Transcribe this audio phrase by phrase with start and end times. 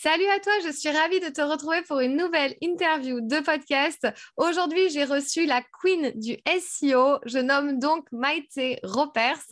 [0.00, 4.06] Salut à toi, je suis ravie de te retrouver pour une nouvelle interview de podcast.
[4.36, 7.18] Aujourd'hui, j'ai reçu la queen du SEO.
[7.26, 9.42] Je nomme donc Maïté Ropers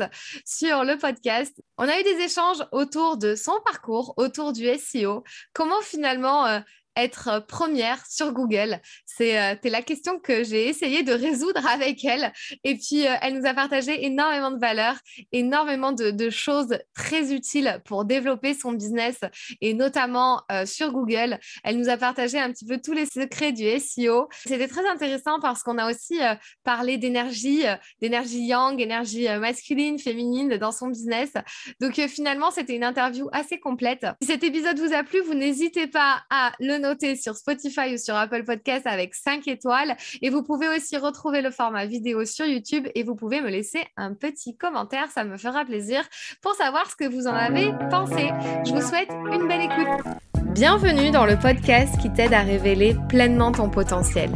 [0.45, 1.61] sur le podcast.
[1.79, 6.61] On a eu des échanges autour de son parcours, autour du SEO, comment finalement euh,
[6.97, 12.33] être première sur Google C'est euh, la question que j'ai essayé de résoudre avec elle.
[12.65, 14.97] Et puis, euh, elle nous a partagé énormément de valeurs,
[15.33, 19.21] énormément de, choses très utiles pour développer son business
[19.61, 21.39] et notamment euh, sur Google.
[21.63, 24.29] Elle nous a partagé un petit peu tous les secrets du SEO.
[24.45, 26.19] C'était très intéressant parce qu'on a aussi
[26.65, 27.65] parlé d'énergie,
[28.01, 31.33] d'énergie yang, énergie masculine, féminine dans son business.
[31.81, 34.07] Donc, finalement, c'était une interview assez complète.
[34.23, 36.86] Si cet épisode vous a plu, vous n'hésitez pas à le noter
[37.17, 39.97] sur Spotify ou sur Apple Podcast avec 5 étoiles.
[40.23, 43.85] Et vous pouvez aussi retrouver le format vidéo sur YouTube et vous pouvez me laisser
[43.97, 45.11] un petit commentaire.
[45.11, 46.05] Ça me fera plaisir
[46.43, 48.31] pour savoir ce que vous en avez pensé.
[48.65, 50.36] Je vous souhaite une belle écoute.
[50.57, 54.31] Bienvenue dans le podcast qui t'aide à révéler pleinement ton potentiel.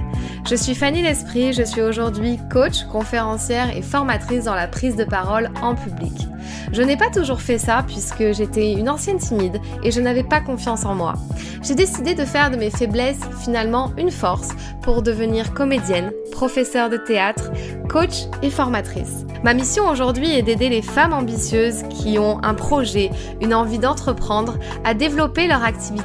[0.46, 5.04] Je suis Fanny L'Esprit, je suis aujourd'hui coach, conférencière et formatrice dans la prise de
[5.04, 6.28] parole en public.
[6.72, 10.42] Je n'ai pas toujours fait ça puisque j'étais une ancienne timide et je n'avais pas
[10.42, 11.14] confiance en moi.
[11.62, 14.50] J'ai décidé de faire de mes faiblesses finalement une force
[14.82, 17.50] pour devenir comédienne, professeure de théâtre,
[17.88, 19.24] coach et formatrice.
[19.42, 24.58] Ma mission aujourd'hui est d'aider les femmes ambitieuses qui ont un projet, une envie d'entreprendre,
[24.84, 26.00] à développer leur activité,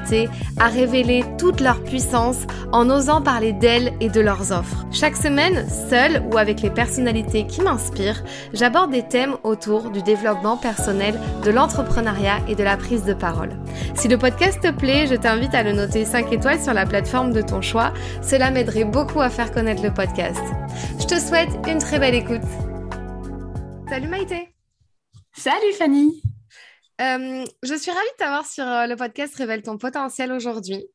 [0.58, 2.38] à révéler toute leur puissance
[2.72, 4.86] en osant parler d'elles et de leurs offres.
[4.92, 10.58] Chaque semaine, seule ou avec les personnalités qui m'inspirent, j'aborde des thèmes autour du développement
[10.58, 13.58] personnel, de l'entrepreneuriat et de la prise de parole.
[13.96, 17.34] Si le podcast te plaît, je t'invite à le noter 5 étoiles sur la plateforme
[17.34, 17.94] de ton choix.
[18.22, 20.42] Cela m'aiderait beaucoup à faire connaître le podcast.
[21.00, 22.42] Je te souhaite une très belle écoute.
[23.90, 24.50] Salut Maïté.
[25.34, 26.22] Salut Fanny.
[27.02, 30.86] Euh, je suis ravie de t'avoir sur euh, le podcast Révèle ton potentiel aujourd'hui.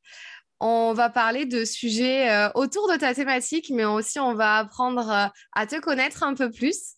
[0.59, 5.31] On va parler de sujets euh, autour de ta thématique, mais aussi on va apprendre
[5.53, 6.97] à te connaître un peu plus.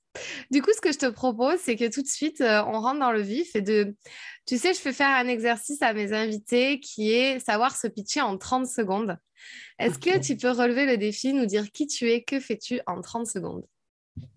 [0.50, 3.12] Du coup, ce que je te propose, c'est que tout de suite, on rentre dans
[3.12, 3.96] le vif et de,
[4.46, 8.20] tu sais, je fais faire un exercice à mes invités qui est savoir se pitcher
[8.20, 9.16] en 30 secondes.
[9.78, 13.00] Est-ce que tu peux relever le défi, nous dire qui tu es, que fais-tu en
[13.00, 13.64] 30 secondes?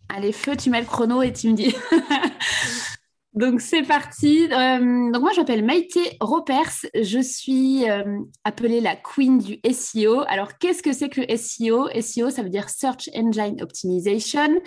[0.08, 1.76] Allez, feu, tu mets le chrono et tu me dis.
[3.36, 4.48] Donc c'est parti.
[4.50, 6.72] Euh, donc moi je m'appelle Maïté Ropers.
[6.94, 10.22] Je suis euh, appelée la queen du SEO.
[10.28, 14.62] Alors qu'est-ce que c'est que le SEO SEO ça veut dire Search Engine Optimization.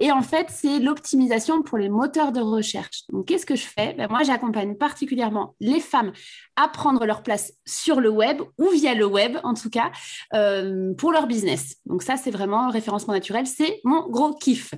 [0.00, 3.04] Et en fait c'est l'optimisation pour les moteurs de recherche.
[3.08, 3.94] Donc qu'est-ce que je fais?
[3.94, 6.12] Ben, Moi j'accompagne particulièrement les femmes
[6.56, 9.92] à prendre leur place sur le web ou via le web en tout cas
[10.34, 11.76] euh, pour leur business.
[11.86, 13.46] Donc ça c'est vraiment référencement naturel.
[13.46, 14.74] C'est mon gros kiff.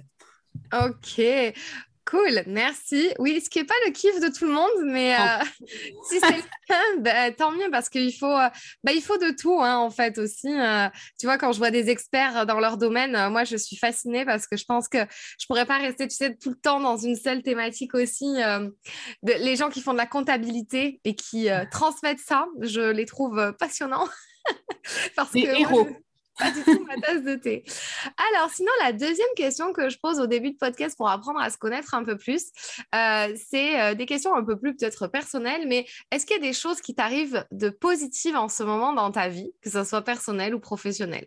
[0.72, 1.20] Ok.
[2.04, 3.10] Cool, merci.
[3.20, 5.44] Oui, ce qui n'est pas le kiff de tout le monde, mais euh,
[6.08, 8.48] si c'est le cas, bah, tant mieux parce qu'il faut, euh,
[8.82, 10.48] bah, il faut de tout hein, en fait aussi.
[10.48, 10.88] Euh.
[11.18, 14.48] tu vois, quand je vois des experts dans leur domaine, moi je suis fascinée parce
[14.48, 14.98] que je pense que
[15.38, 18.26] je pourrais pas rester, tu sais, tout le temps dans une seule thématique aussi.
[19.22, 24.08] les gens qui font de la comptabilité et qui transmettent ça, je les trouve passionnants.
[25.16, 25.88] parce que héros
[26.38, 27.65] pas du tout ma tasse de thé.
[28.34, 31.50] Alors, sinon, la deuxième question que je pose au début de podcast pour apprendre à
[31.50, 32.47] se connaître un peu plus,
[32.94, 36.43] euh, c'est euh, des questions un peu plus peut-être personnelles, mais est-ce qu'il y a
[36.43, 40.03] des choses qui t'arrivent de positives en ce moment dans ta vie, que ce soit
[40.03, 41.26] personnel ou professionnel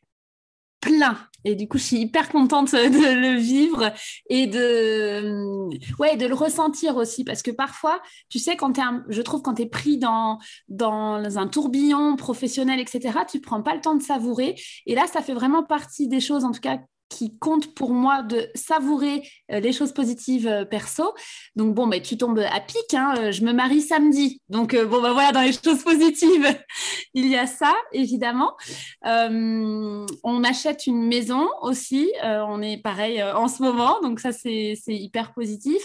[0.86, 1.18] plein.
[1.44, 3.92] Et du coup, je suis hyper contente de le vivre
[4.30, 5.70] et de,
[6.00, 7.24] ouais, de le ressentir aussi.
[7.24, 11.38] Parce que parfois, tu sais, quand es je trouve quand tu es pris dans, dans
[11.38, 14.56] un tourbillon professionnel, etc., tu prends pas le temps de savourer.
[14.86, 16.80] Et là, ça fait vraiment partie des choses, en tout cas,
[17.10, 21.14] qui compte pour moi de savourer euh, les choses positives euh, perso.
[21.56, 24.42] Donc bon, mais tu tombes à pic, hein, euh, je me marie samedi.
[24.50, 26.48] Donc bon, bah voilà, dans les choses positives,
[27.14, 28.56] il y a ça, évidemment.
[29.04, 35.34] on achète une maison aussi, on est pareil en ce moment, donc ça c'est hyper
[35.34, 35.82] positif.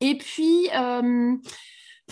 [0.00, 0.68] Et puis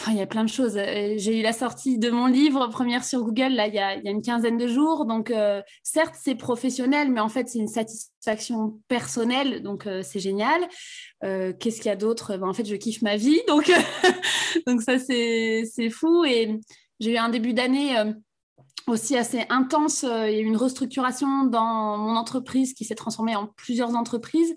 [0.08, 0.76] il y a plein de choses.
[0.76, 3.94] Euh, j'ai eu la sortie de mon livre, première sur Google, là, il y a,
[3.96, 5.04] une quinzaine de jours.
[5.04, 9.62] Donc, euh, certes, c'est professionnel, mais en fait, c'est une satisfaction personnelle.
[9.62, 10.60] Donc, euh, c'est génial.
[11.22, 12.36] Qu'est-ce qu'il y a d'autre?
[12.36, 13.40] Ben, En fait, je kiffe ma vie.
[13.46, 13.70] Donc,
[14.66, 16.24] donc ça, c'est fou.
[16.24, 16.58] Et
[16.98, 17.94] j'ai eu un début d'année
[18.88, 20.02] aussi assez intense.
[20.02, 24.52] Il y a eu une restructuration dans mon entreprise qui s'est transformée en plusieurs entreprises.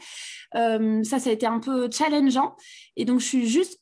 [0.54, 2.56] ça, ça a été un peu challengeant.
[2.95, 3.80] Et donc, je suis juste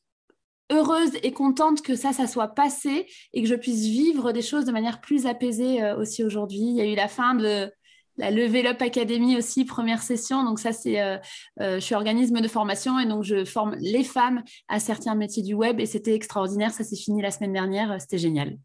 [0.70, 4.64] heureuse et contente que ça, ça soit passé et que je puisse vivre des choses
[4.64, 6.60] de manière plus apaisée euh, aussi aujourd'hui.
[6.60, 7.70] Il y a eu la fin de
[8.16, 10.44] la Level Up Academy aussi, première session.
[10.44, 11.16] Donc ça, c'est, euh,
[11.60, 15.42] euh, je suis organisme de formation et donc je forme les femmes à certains métiers
[15.42, 16.72] du web et c'était extraordinaire.
[16.72, 18.00] Ça s'est fini la semaine dernière.
[18.00, 18.56] C'était génial.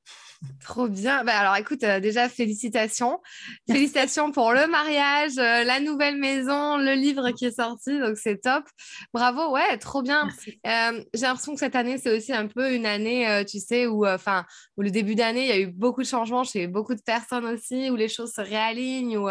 [0.64, 1.24] Trop bien.
[1.26, 3.20] Bah, alors écoute, euh, déjà félicitations.
[3.70, 8.38] Félicitations pour le mariage, euh, la nouvelle maison, le livre qui est sorti, donc c'est
[8.38, 8.64] top.
[9.14, 10.30] Bravo, ouais, trop bien.
[10.66, 14.08] Euh, j'ai l'impression que cette année, c'est aussi un peu une année, tu sais, où,
[14.08, 14.46] enfin,
[14.78, 17.46] où le début d'année, il y a eu beaucoup de changements chez beaucoup de personnes
[17.46, 19.18] aussi, où les choses se réalignent.
[19.18, 19.28] Où,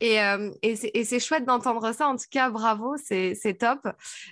[0.00, 0.18] et,
[0.62, 2.08] et c'est chouette d'entendre ça.
[2.08, 3.80] En tout cas, bravo, c'est top.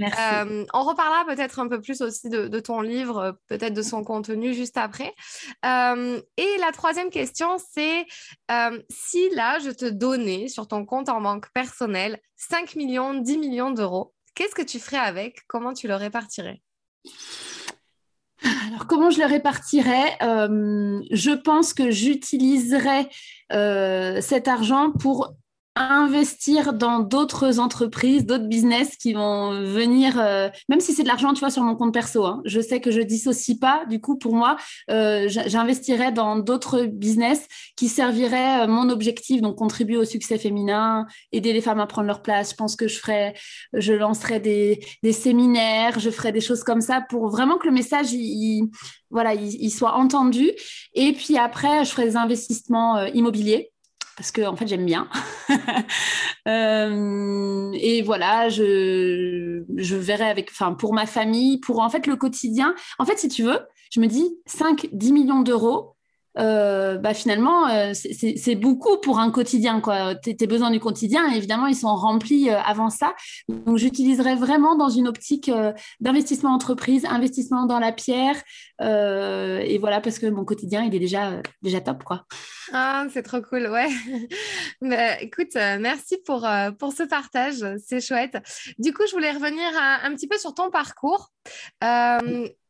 [0.01, 4.55] on reparlera peut-être un peu plus aussi de, de ton livre, peut-être de son contenu
[4.55, 5.13] juste après.
[5.65, 6.06] Euh,
[6.37, 8.07] et la troisième question, c'est
[8.51, 13.39] euh, si là, je te donnais sur ton compte en banque personnel 5 millions, 10
[13.39, 15.47] millions d'euros, qu'est-ce que tu ferais avec?
[15.47, 16.61] Comment tu le répartirais?
[18.69, 20.17] Alors, comment je le répartirais?
[20.23, 23.09] Euh, Je pense que j'utiliserais
[23.51, 25.37] cet argent pour
[25.77, 31.35] investir dans d'autres entreprises, d'autres business qui vont venir, euh, même si c'est de l'argent,
[31.35, 32.25] tu vois, sur mon compte perso.
[32.25, 32.41] Hein.
[32.47, 33.85] Je sais que je dissocie pas.
[33.87, 34.57] Du coup, pour moi,
[34.91, 37.47] euh, j'investirais dans d'autres business
[37.77, 42.07] qui serviraient euh, mon objectif, donc contribuer au succès féminin, aider les femmes à prendre
[42.07, 42.53] leur place.
[42.53, 43.35] Je pense que je ferais,
[43.75, 47.75] je lancerais des, des séminaires, je ferais des choses comme ça pour vraiment que le
[47.75, 48.71] message, il,
[49.11, 50.51] voilà, il, soit entendu.
[50.95, 53.73] Et puis après, je ferais des investissements immobiliers
[54.17, 55.09] parce que en fait j'aime bien.
[56.49, 62.15] Euh, et voilà, je, je verrai avec, enfin pour ma famille, pour en fait le
[62.15, 62.73] quotidien.
[63.01, 63.59] En fait, si tu veux,
[63.91, 65.96] je me dis 5-10 millions d'euros,
[66.39, 69.81] euh, bah finalement, euh, c'est beaucoup pour un quotidien.
[70.23, 73.15] Tes, besoins du quotidien, évidemment, ils sont remplis euh, avant ça.
[73.49, 75.51] Donc, j'utiliserai vraiment dans une optique
[76.01, 78.37] d'investissement entreprise, investissement dans la pierre.
[78.81, 82.05] et voilà, parce que mon quotidien, il est déjà, déjà top.
[82.05, 82.25] Quoi.
[82.73, 83.89] Ah, c'est trop cool, ouais.
[84.81, 86.47] Mais, écoute, merci pour,
[86.79, 88.37] pour ce partage, c'est chouette.
[88.79, 89.67] Du coup, je voulais revenir
[90.03, 91.31] un petit peu sur ton parcours.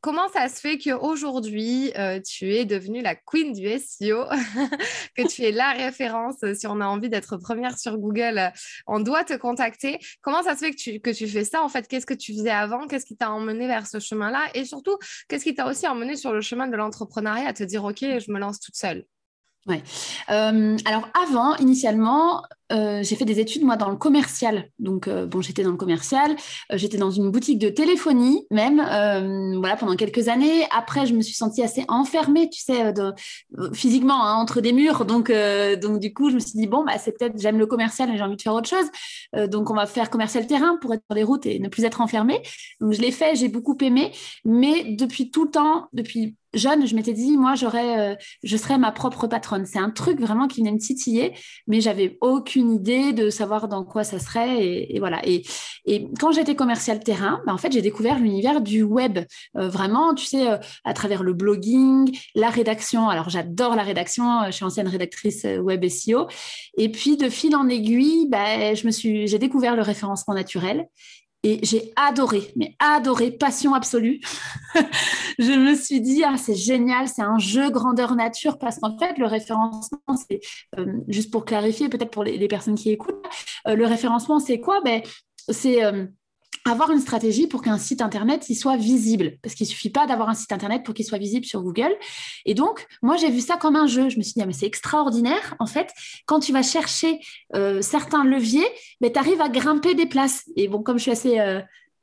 [0.06, 4.22] Comment ça se fait qu'aujourd'hui, euh, tu es devenue la queen du SEO,
[5.16, 8.48] que tu es la référence euh, si on a envie d'être première sur Google, euh,
[8.86, 9.98] on doit te contacter.
[10.22, 12.34] Comment ça se fait que tu, que tu fais ça En fait, qu'est-ce que tu
[12.34, 12.86] faisais avant?
[12.86, 14.44] Qu'est-ce qui t'a emmené vers ce chemin-là?
[14.54, 14.96] Et surtout,
[15.28, 18.30] qu'est-ce qui t'a aussi emmené sur le chemin de l'entrepreneuriat à te dire, OK, je
[18.30, 19.06] me lance toute seule?
[19.66, 19.82] Ouais.
[20.28, 24.68] alors avant, initialement, euh, j'ai fait des études moi dans le commercial.
[24.78, 26.32] Donc euh, bon, j'étais dans le commercial,
[26.72, 28.76] euh, j'étais dans une boutique de téléphonie même,
[29.58, 30.66] voilà pendant quelques années.
[30.76, 32.92] Après, je me suis sentie assez enfermée, tu sais,
[33.72, 35.04] physiquement hein, entre des murs.
[35.04, 35.32] Donc
[35.80, 38.16] donc du coup, je me suis dit bon bah c'est peut-être j'aime le commercial mais
[38.16, 39.48] j'ai envie de faire autre chose.
[39.48, 42.00] donc on va faire commercial terrain pour être sur les routes et ne plus être
[42.00, 42.42] enfermée.
[42.80, 44.12] Donc je l'ai fait, j'ai beaucoup aimé,
[44.44, 48.90] mais depuis tout le temps, depuis jeune, je m'étais dit, moi, j'aurais, je serais ma
[48.90, 49.66] propre patronne.
[49.66, 51.34] C'est un truc vraiment qui venait me titiller,
[51.66, 54.64] mais j'avais aucune une idée de savoir dans quoi ça serait.
[54.64, 55.20] Et, voilà.
[55.26, 55.42] Et,
[55.86, 59.18] et, quand j'étais commercial terrain, bah, en fait, j'ai découvert l'univers du web.
[59.56, 63.08] Euh, vraiment, tu sais, euh, à travers le blogging, la rédaction.
[63.08, 64.42] Alors, j'adore la rédaction.
[64.42, 66.26] Euh, je suis ancienne rédactrice web SEO.
[66.78, 70.86] Et puis, de fil en aiguille, bah, je me suis, j'ai découvert le référencement naturel.
[71.46, 74.20] Et j'ai adoré, mais adoré, passion absolue.
[75.38, 79.16] je me suis dit, ah, c'est génial, c'est un jeu grandeur nature, parce qu'en fait,
[79.16, 80.40] le référencement, c'est,
[80.76, 83.24] euh, juste pour clarifier, peut-être pour les, personnes qui écoutent,
[83.68, 84.80] euh, le référencement, c'est quoi?
[84.80, 85.02] Ben,
[85.48, 86.06] C'est euh,
[86.68, 90.28] avoir une stratégie pour qu'un site internet il soit visible parce qu'il suffit pas d'avoir
[90.28, 91.94] un site internet pour qu'il soit visible sur Google
[92.44, 94.52] et donc moi j'ai vu ça comme un jeu je me suis dit ah, mais
[94.52, 95.90] c'est extraordinaire en fait
[96.26, 97.20] quand tu vas chercher
[97.54, 98.68] euh, certains leviers
[99.00, 101.60] mais tu arrives à grimper des places et bon comme je suis assez euh,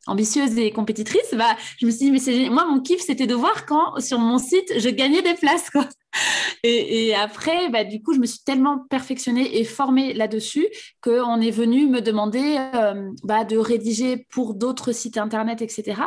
[0.07, 3.35] ambitieuse et compétitrice, bah, je me suis dit, mais c'est moi, mon kiff, c'était de
[3.35, 5.69] voir quand sur mon site, je gagnais des places.
[5.69, 5.87] Quoi.
[6.63, 10.67] Et, après, bah, du coup, je me suis tellement perfectionnée et formée là-dessus
[11.01, 16.01] qu'on est venu me demander euh, bah, de rédiger pour d'autres sites Internet, etc.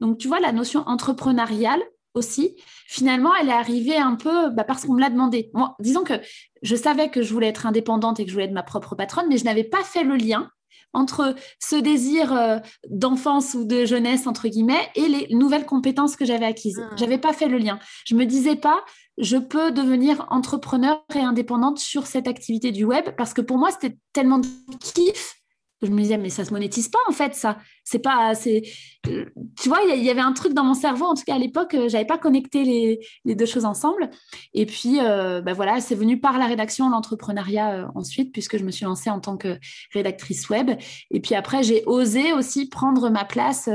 [0.00, 1.82] Donc, tu vois, la notion entrepreneuriale
[2.14, 5.50] aussi, finalement, elle est arrivée un peu bah, parce qu'on me l'a demandé.
[5.54, 6.14] Moi, disons que
[6.62, 9.26] je savais que je voulais être indépendante et que je voulais être ma propre patronne,
[9.28, 10.50] mais je n'avais pas fait le lien
[10.92, 12.58] entre ce désir euh,
[12.88, 16.78] d'enfance ou de jeunesse, entre guillemets, et les nouvelles compétences que j'avais acquises.
[16.78, 16.96] Je ah.
[16.96, 17.78] J'avais pas fait le lien.
[18.06, 18.84] Je me disais pas,
[19.18, 23.70] je peux devenir entrepreneur et indépendante sur cette activité du web, parce que pour moi,
[23.70, 24.46] c'était tellement de
[24.80, 25.41] kiff
[25.86, 27.58] je me disais mais ça se monétise pas en fait ça.
[27.84, 28.62] C'est pas c'est
[29.08, 29.26] euh,
[29.60, 31.74] tu vois il y, avait un truc dans mon cerveau en tout cas à l'époque
[31.74, 32.64] euh, j'avais pas connecté
[33.24, 34.10] les, deux choses ensemble.
[34.54, 38.70] Et puis euh, bah voilà c'est venu par la rédaction l'entrepreneuriat ensuite puisque je me
[38.70, 39.58] suis lancée en tant que
[39.92, 40.70] rédactrice web.
[41.10, 43.68] Et puis après j'ai osé aussi prendre ma place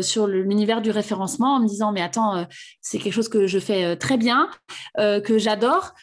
[0.00, 2.46] sur l'univers du référencement en me disant mais attends
[2.80, 4.48] c'est quelque chose que je fais très bien
[4.96, 5.94] que j'adore.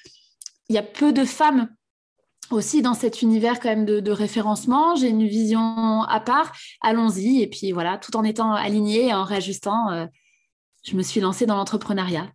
[0.70, 1.68] Il y a peu de femmes
[2.52, 4.96] aussi dans cet univers quand même de, référencement.
[4.96, 6.54] J'ai une vision à part.
[6.82, 7.42] Allons-y.
[7.42, 10.06] Et puis voilà, tout en étant aligné et en réajustant, euh,
[10.86, 12.30] je me suis lancée dans l'entrepreneuriat.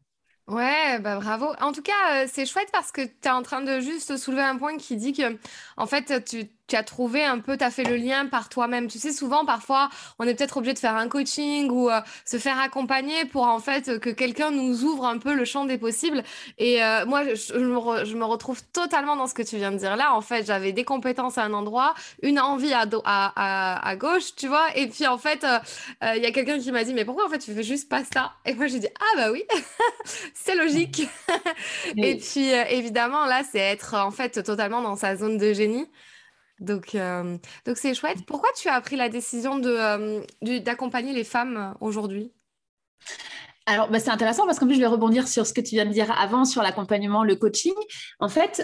[0.46, 1.46] Ouais, bah bravo.
[1.60, 4.42] En tout cas, euh, c'est chouette parce que tu es en train de juste soulever
[4.42, 5.38] un point qui dit que,
[5.78, 8.88] en fait, tu, tu as trouvé un peu, tu as fait le lien par toi-même.
[8.88, 12.38] Tu sais, souvent, parfois, on est peut-être obligé de faire un coaching ou euh, se
[12.38, 16.22] faire accompagner pour, en fait, que quelqu'un nous ouvre un peu le champ des possibles.
[16.58, 19.78] Et euh, moi, je, me je, me retrouve totalement dans ce que tu viens de
[19.78, 20.14] dire là.
[20.14, 24.34] En fait, j'avais des compétences à un endroit, une envie à, à, à, à gauche,
[24.36, 24.66] tu vois.
[24.76, 25.46] Et puis, en fait,
[26.02, 28.04] il y a quelqu'un qui m'a dit, mais pourquoi, en fait, tu fais juste pas
[28.04, 28.32] ça?
[28.44, 29.44] Et moi, j'ai dit, ah bah oui
[30.34, 31.02] c'est logique.
[31.96, 35.86] Et puis, euh, évidemment, là, c'est être en fait totalement dans sa zone de génie.
[36.60, 38.18] Donc, euh, donc c'est chouette.
[38.26, 42.32] Pourquoi tu as pris la décision de, euh, d'accompagner les femmes aujourd'hui?
[43.66, 45.86] Alors, bah, c'est intéressant parce qu'en plus, je vais rebondir sur ce que tu viens
[45.86, 47.72] de dire avant sur l'accompagnement, le coaching.
[48.20, 48.62] En fait,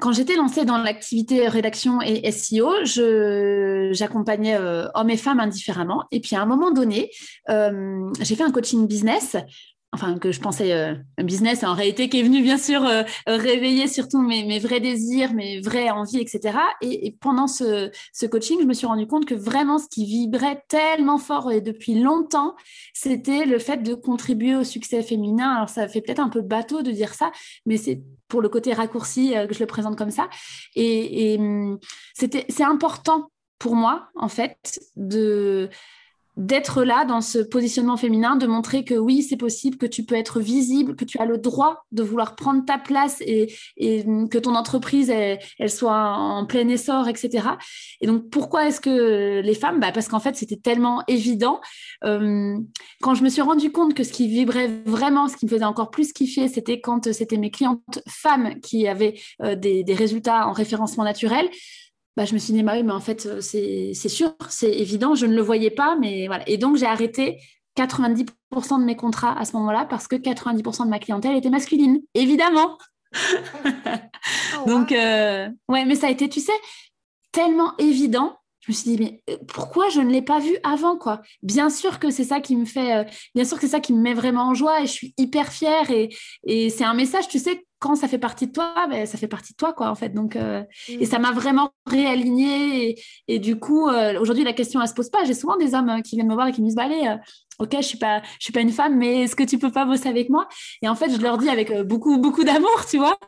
[0.00, 2.84] quand j'étais lancée dans l'activité rédaction et SEO,
[3.92, 4.56] j'accompagnais
[4.94, 6.04] hommes et femmes indifféremment.
[6.10, 7.10] Et puis, à un moment donné,
[7.48, 9.36] j'ai fait un coaching business
[9.92, 13.02] enfin que je pensais euh, un business, en réalité qui est venu bien sûr euh,
[13.26, 16.58] réveiller surtout mes, vrais désirs, mes vraies envies, etc.
[16.82, 17.90] Et, pendant ce,
[18.26, 21.94] coaching, je me suis rendu compte que vraiment ce qui vibrait tellement fort et depuis
[21.94, 22.54] longtemps,
[22.92, 25.50] c'était le fait de contribuer au succès féminin.
[25.54, 27.32] Alors ça fait peut-être un peu bateau de dire ça,
[27.64, 30.28] mais c'est pour le côté raccourci euh, que je le présente comme ça.
[30.74, 31.78] Et, et hum,
[32.14, 35.68] c'est important pour moi, en fait, de
[36.38, 40.14] d'être là dans ce positionnement féminin, de montrer que oui, c'est possible, que tu peux
[40.14, 44.54] être visible, que tu as le droit de vouloir prendre ta place et, que ton
[44.54, 47.48] entreprise, elle, soit en plein essor, etc.
[48.00, 49.80] Et donc, pourquoi est-ce que les femmes?
[49.80, 51.60] Bah Parce qu'en fait, c'était tellement évident.
[52.04, 52.56] Euh,
[53.02, 55.64] quand je me suis rendu compte que ce qui vibrait vraiment, ce qui me faisait
[55.64, 60.52] encore plus kiffer, c'était quand c'était mes clientes femmes qui avaient euh, des résultats en
[60.52, 61.48] référencement naturel.
[62.18, 65.14] Bah, je me suis dit, bah oui, mais en fait, euh, c'est sûr, c'est évident,
[65.14, 66.42] je ne le voyais pas, mais voilà.
[66.48, 67.38] Et donc, j'ai arrêté
[67.76, 72.00] 90% de mes contrats à ce moment-là parce que 90% de ma clientèle était masculine,
[72.14, 72.76] évidemment.
[73.14, 76.50] Oh, donc, euh, ouais, mais ça a été, tu sais,
[77.30, 78.36] tellement évident.
[78.62, 81.22] Je me suis dit, mais euh, pourquoi je ne l'ai pas vu avant, quoi?
[81.44, 83.06] Bien sûr que c'est ça qui me fait,
[83.36, 85.52] bien sûr que c'est ça qui me met vraiment en joie et je suis hyper
[85.52, 86.08] fière et,
[86.44, 89.28] et c'est un message, tu sais, quand ça fait partie de toi, ben, ça fait
[89.28, 90.10] partie de toi, quoi, en fait.
[90.10, 91.22] Donc, euh, Et ça mm.
[91.22, 93.00] m'a vraiment réaligné.
[93.28, 95.24] Et, du coup, euh, aujourd'hui, la question, elle se pose pas.
[95.24, 97.16] J'ai souvent des hommes euh, qui viennent me voir et qui me disent, bah, allez,
[97.58, 99.84] ok, je suis pas, je suis pas une femme, mais est-ce que tu peux pas
[99.84, 100.48] bosser avec moi?
[100.82, 103.18] Et en fait, je leur dis avec beaucoup, beaucoup d'amour, tu vois.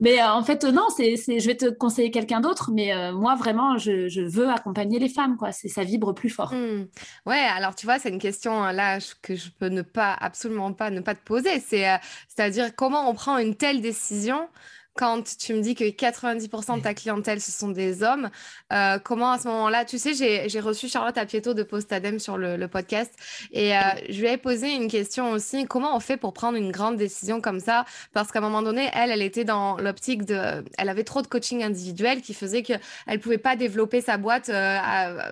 [0.00, 4.24] Mais en fait, non, c'est, je vais te conseiller quelqu'un d'autre, mais moi, vraiment, je,
[4.28, 5.52] veux accompagner les femmes, quoi.
[5.52, 6.52] C'est, ça vibre plus fort.
[6.52, 6.86] Mm.
[7.26, 10.90] Ouais, alors tu vois, c'est une question là que je peux ne pas, absolument pas,
[10.90, 11.60] ne pas te poser.
[11.60, 11.86] C'est,
[12.28, 14.48] c'est-à-dire comment on prend une telle décision
[14.94, 18.30] quand tu me dis que 90% de ta clientèle, ce sont des hommes,
[18.72, 22.64] euh, comment à ce moment-là, tu sais, j'ai reçu Charlotte Apieto de Postadem sur le,
[22.68, 23.12] podcast
[23.52, 26.72] et euh, je lui ai posé une question aussi, comment on fait pour prendre une
[26.72, 27.84] grande décision comme ça?
[28.12, 30.64] Parce qu'à un moment donné, elle, elle était dans l'optique de...
[30.78, 34.48] Elle avait trop de coaching individuel qui faisait qu'elle ne pouvait pas développer sa boîte
[34.48, 35.28] euh, à,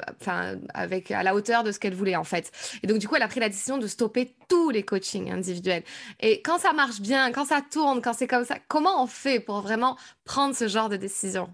[0.75, 2.51] avec, à la hauteur de ce qu'elle voulait en fait.
[2.83, 5.85] Et donc du coup, elle a pris la décision de stopper tous les coachings individuels.
[6.21, 9.41] Et quand ça marche bien, quand ça tourne, quand c'est comme ça, comment on fait
[9.41, 11.53] pour vraiment prendre ce genre de décision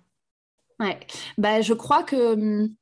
[0.81, 0.99] Ouais,
[1.37, 2.35] bah, je crois que.
[2.35, 2.75] Hum,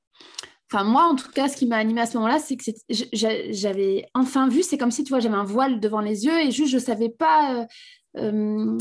[0.71, 4.07] enfin, moi, en tout cas, ce qui m'a animé à ce moment-là, c'est que j'avais
[4.15, 6.73] enfin vu, c'est comme si, tu vois, j'avais un voile devant les yeux et juste,
[6.73, 7.67] je savais pas.
[8.17, 8.79] Euh, hum,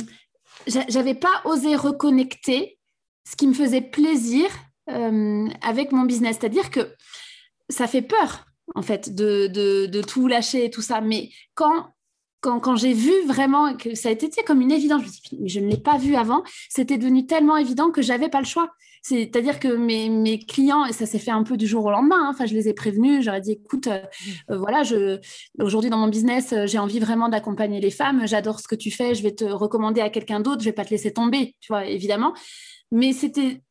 [0.67, 2.79] j'avais pas osé reconnecter
[3.27, 4.47] ce qui me faisait plaisir
[4.87, 6.37] hum, avec mon business.
[6.39, 6.93] C'est-à-dire que
[7.69, 11.01] ça fait peur, en fait, de, de, de, tout lâcher et tout ça.
[11.01, 11.94] Mais quand
[12.45, 15.37] quand, j'ai vu vraiment que ça a été comme une évidence, je me suis dit,
[15.41, 18.45] mais je ne l'ai pas vu avant, c'était devenu tellement évident que j'avais pas le
[18.45, 18.71] choix.
[19.01, 22.17] C'est-à-dire que mes, mes, clients, et ça s'est fait un peu du jour au lendemain,
[22.19, 24.31] hein, enfin, je les ai prévenus, j'aurais dit, écoute, euh, mmh.
[24.53, 25.19] euh, voilà, je,
[25.59, 28.89] aujourd'hui dans mon business, euh, j'ai envie vraiment d'accompagner les femmes, j'adore ce que tu
[28.89, 31.67] fais, je vais te recommander à quelqu'un d'autre, je vais pas te laisser tomber, tu
[31.67, 32.33] vois, évidemment.
[32.91, 33.61] Mais c'était,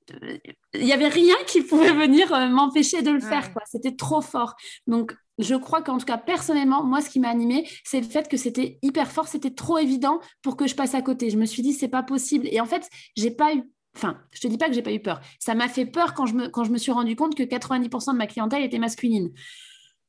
[0.75, 3.63] il n'y avait rien qui pouvait venir m'empêcher de le faire, quoi.
[3.67, 4.55] C'était trop fort.
[4.87, 8.29] Donc, je crois qu'en tout cas, personnellement, moi, ce qui m'a animé, c'est le fait
[8.29, 11.31] que c'était hyper fort, c'était trop évident pour que je passe à côté.
[11.31, 12.49] Je me suis dit, c'est pas possible.
[12.51, 13.63] Et en fait, j'ai pas eu.
[13.97, 15.21] Enfin, je te dis pas que j'ai pas eu peur.
[15.39, 18.13] Ça m'a fait peur quand je, me, quand je me suis rendu compte que 90%
[18.13, 19.33] de ma clientèle était masculine.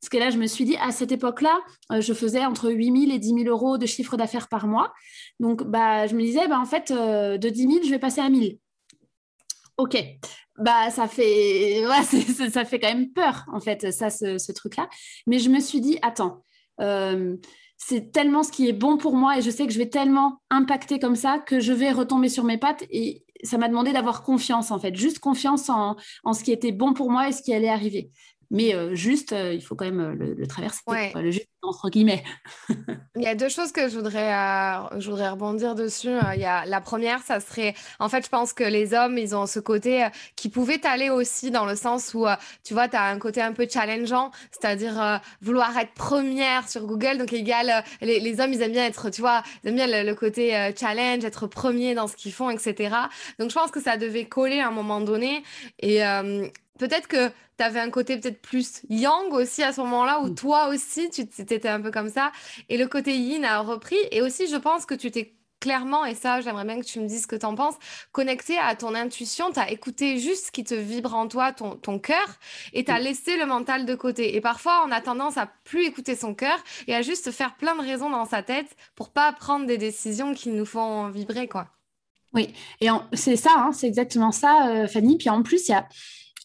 [0.02, 1.60] Parce que là, je me suis dit, à cette époque-là,
[1.92, 4.94] euh, je faisais entre 8 000 et 10 000 euros de chiffre d'affaires par mois.
[5.40, 8.22] Donc, bah, je me disais, bah, en fait, euh, de 10 000, je vais passer
[8.22, 8.58] à 1000.
[9.78, 9.98] OK
[10.58, 11.84] bah ça fait
[12.52, 14.90] ça fait quand même peur en fait ça ce, truc là
[15.28, 16.44] mais je me suis dit attends
[16.82, 17.36] euh,
[17.78, 20.40] c'est tellement ce qui est bon pour moi et je sais que je vais tellement
[20.50, 24.24] impacter comme ça que je vais retomber sur mes pattes et ça m'a demandé d'avoir
[24.24, 24.96] confiance en fait.
[24.96, 28.10] Juste confiance en, en, ce qui était bon pour moi et ce qui allait arriver
[28.56, 30.82] mais juste, il faut quand même le, traverser,
[31.16, 32.24] le juste entre guillemets.
[33.16, 34.32] il y a deux choses que je voudrais,
[34.98, 36.12] je voudrais rebondir dessus.
[36.36, 39.36] Il y a, la première, ça serait, en fait, je pense que les hommes, ils
[39.36, 42.26] ont ce côté qui pouvait aller aussi dans le sens où,
[42.64, 47.18] tu vois, tu as un côté un peu challengeant, c'est-à-dire vouloir être première sur Google.
[47.18, 50.14] Donc, égal, les, les, hommes, ils aiment bien être, tu vois, ils aiment bien le,
[50.16, 52.96] côté challenge, être premier dans ce qu'ils font, etc.
[53.40, 55.44] Donc, je pense que ça devait coller à un moment donné.
[55.80, 56.02] Et
[56.78, 60.36] peut-être que tu avais un côté peut-être plus yang aussi à ce moment-là, où mm.
[60.36, 62.32] toi aussi, tu étais un peu comme ça.
[62.70, 63.98] Et le côté yin a repris.
[64.12, 67.08] Et aussi, je pense que tu t'es clairement, et ça, j'aimerais bien que tu me
[67.08, 67.76] dises ce que tu en penses,
[68.12, 71.72] connecté à ton intuition, tu as écouté juste ce qui te vibre en toi, ton,
[71.72, 72.28] ton cœur,
[72.74, 73.04] et tu as mm.
[73.04, 74.36] laissé le mental de côté.
[74.36, 77.76] Et parfois, on a tendance à plus écouter son cœur et à juste faire plein
[77.76, 81.68] de raisons dans sa tête pour pas prendre des décisions qui nous font vibrer, quoi.
[82.34, 85.18] Oui, et c'est ça, hein, c'est exactement ça, euh, Fanny.
[85.18, 85.88] Puis en plus, il y a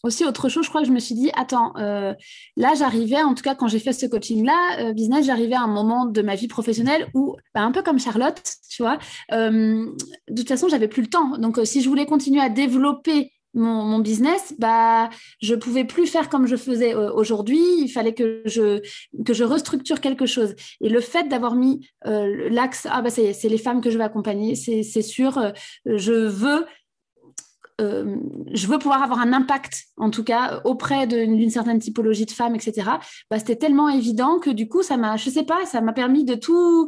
[0.03, 2.13] aussi autre chose, je crois que je me suis dit, attends, euh,
[2.57, 5.67] là j'arrivais, en tout cas quand j'ai fait ce coaching-là, euh, business, j'arrivais à un
[5.67, 8.97] moment de ma vie professionnelle où, bah, un peu comme Charlotte, tu vois,
[9.31, 9.95] de
[10.35, 11.37] toute façon, j'avais plus le temps.
[11.37, 15.09] Donc si je voulais continuer à développer mon, business, bah,
[15.41, 17.59] je pouvais plus faire comme je faisais euh, aujourd'hui.
[17.79, 18.81] Il fallait que je,
[19.25, 20.55] que je restructure quelque chose.
[20.81, 24.03] Et le fait d'avoir mis euh, l'axe, ah bah c'est les femmes que je vais
[24.03, 25.51] accompagner, c'est sûr, euh,
[25.85, 26.65] je veux
[27.79, 32.55] je veux pouvoir avoir un impact, en tout cas, auprès d'une certaine typologie de femmes,
[32.55, 32.89] etc.
[33.29, 36.23] Bah, C'était tellement évident que du coup, ça m'a, je sais pas, ça m'a permis
[36.23, 36.87] de tout,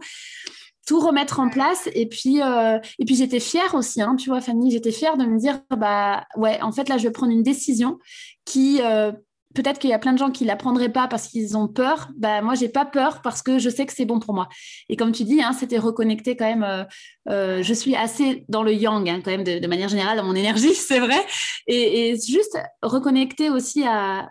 [0.86, 1.90] tout remettre en place.
[1.94, 5.25] Et puis, euh, et puis j'étais fière aussi, hein, tu vois, Fanny, j'étais fière de
[5.25, 8.00] me dire, bah ouais, en fait, là, je vais prendre une décision
[8.46, 9.12] qui, euh,
[9.53, 12.10] peut-être qu'il y a plein de gens qui la prendraient pas parce qu'ils ont peur.
[12.15, 14.50] Bah moi, j'ai pas peur parce que je sais que c'est bon pour moi.
[14.89, 16.88] Et comme tu dis, hein, c'était reconnecté quand même.
[17.29, 20.36] Euh, je suis assez dans le yang hein, quand même de, manière générale dans mon
[20.36, 21.19] énergie, c'est vrai.
[21.67, 23.83] Et, juste reconnecté aussi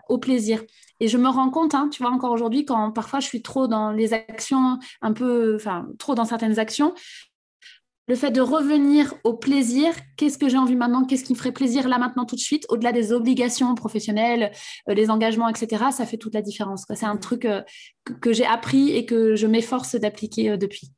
[0.09, 0.61] au plaisir.
[0.99, 3.67] Et je me rends compte, hein, tu vois, encore aujourd'hui, quand parfois je suis trop
[3.67, 6.93] dans les actions, un peu, enfin, trop dans certaines actions,
[8.07, 11.51] le fait de revenir au plaisir, qu'est-ce que j'ai envie maintenant, qu'est-ce qui me ferait
[11.51, 14.51] plaisir là maintenant tout de suite, au-delà des obligations professionnelles,
[14.89, 16.85] euh, les engagements, etc., ça fait toute la différence.
[16.93, 17.61] C'est un truc euh,
[18.21, 20.91] que, j'ai appris et que je m'efforce d'appliquer euh, depuis.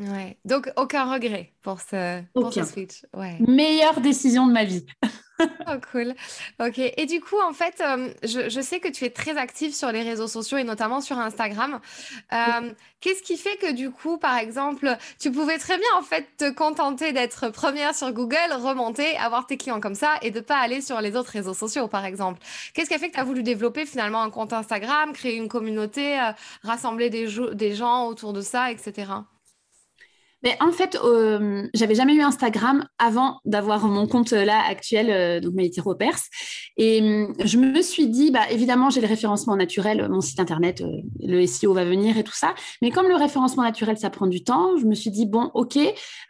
[0.00, 0.38] Ouais.
[0.46, 3.04] Donc aucun regret pour ce, pour ce switch.
[3.14, 3.36] Ouais.
[3.40, 4.86] Meilleure décision de ma vie.
[5.66, 6.14] Oh, cool.
[6.60, 6.78] Ok.
[6.78, 10.02] Et du coup, en fait, euh, je, sais que tu es très active sur les
[10.02, 11.80] réseaux sociaux et notamment sur Instagram.
[12.32, 16.26] Euh, qu'est-ce qui fait que du coup, par exemple, tu pouvais très bien en fait
[16.36, 20.58] te contenter d'être première sur Google, remonter, avoir tes clients comme ça et de pas
[20.58, 22.40] aller sur les autres réseaux sociaux, par exemple?
[22.74, 25.48] Qu'est-ce qui a fait que tu as voulu développer finalement un compte Instagram, créer une
[25.48, 26.32] communauté, euh,
[26.64, 29.06] rassembler des, des gens autour de ça, etc.
[30.42, 35.10] Mais en fait, euh, j'avais jamais eu Instagram avant d'avoir mon compte euh, là actuel,
[35.10, 36.18] euh, donc Repers.
[36.76, 40.82] Et hum, je me suis dit, bah, évidemment, j'ai le référencement naturel, mon site internet,
[41.20, 42.54] le SEO va venir et tout ça.
[42.82, 45.76] Mais comme le référencement naturel, ça prend du temps, je me suis dit, bon, OK,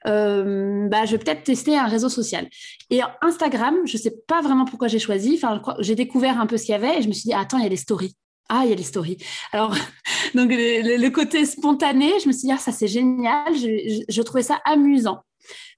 [0.04, 2.48] bah, je vais peut-être tester un réseau social.
[2.90, 5.34] Et Instagram, je sais pas vraiment pourquoi j'ai choisi.
[5.34, 7.58] Enfin, j'ai découvert un peu ce qu'il y avait et je me suis dit, attends,
[7.58, 8.16] il y a des stories.
[8.52, 9.16] Ah, il y a les stories.
[9.52, 9.70] Alors,
[10.34, 14.60] donc le, côté spontané, je me suis dit, ah, ça c'est génial, je, trouvais ça
[14.64, 15.20] amusant.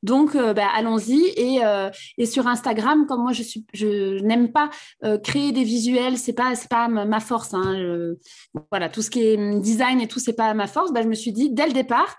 [0.03, 1.21] Donc, euh, bah, allons-y.
[1.37, 4.71] Et, euh, et, sur Instagram, comme moi, je, suis, je n'aime pas
[5.05, 7.53] euh, créer des visuels, c'est pas, c'est pas ma force.
[7.53, 8.15] Hein,
[8.71, 10.93] voilà, tout ce qui est hum, design et tout, c'est pas ma force.
[10.93, 12.17] Bah, je me suis dit, dès le départ,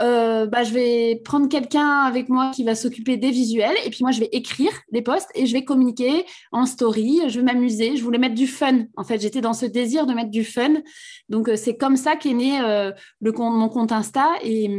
[0.00, 3.98] euh, bah, je vais prendre quelqu'un avec moi qui va s'occuper des visuels et puis
[4.02, 7.96] moi je vais écrire des posts et je vais communiquer en story, je vais m'amuser,
[7.96, 8.84] je voulais mettre du fun.
[8.96, 10.74] En fait, j'étais dans ce désir de mettre du fun.
[11.28, 14.70] Donc euh, c'est comme ça qu'est né euh, mon compte Insta et,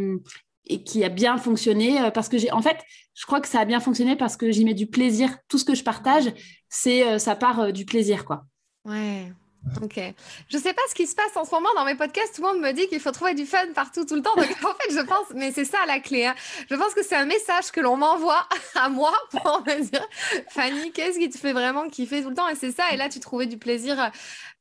[0.68, 2.78] et qui a bien fonctionné parce que j'ai en fait,
[3.14, 5.38] je crois que ça a bien fonctionné parce que j'y mets du plaisir.
[5.48, 6.32] Tout ce que je partage,
[6.70, 8.46] c'est ça part du plaisir quoi.
[8.86, 9.32] Ouais.
[9.82, 10.00] Ok.
[10.50, 12.36] Je sais pas ce qui se passe en ce moment dans mes podcasts.
[12.36, 14.36] Tout le monde me dit qu'il faut trouver du fun partout, tout le temps.
[14.36, 16.26] Donc, en fait, je pense, mais c'est ça la clé.
[16.26, 16.36] Hein.
[16.70, 20.08] Je pense que c'est un message que l'on m'envoie à moi pour me dire,
[20.50, 22.48] Fanny, qu'est-ce qui te fait vraiment kiffer tout le temps?
[22.50, 22.84] Et c'est ça.
[22.92, 24.12] Et là, tu trouvais du plaisir.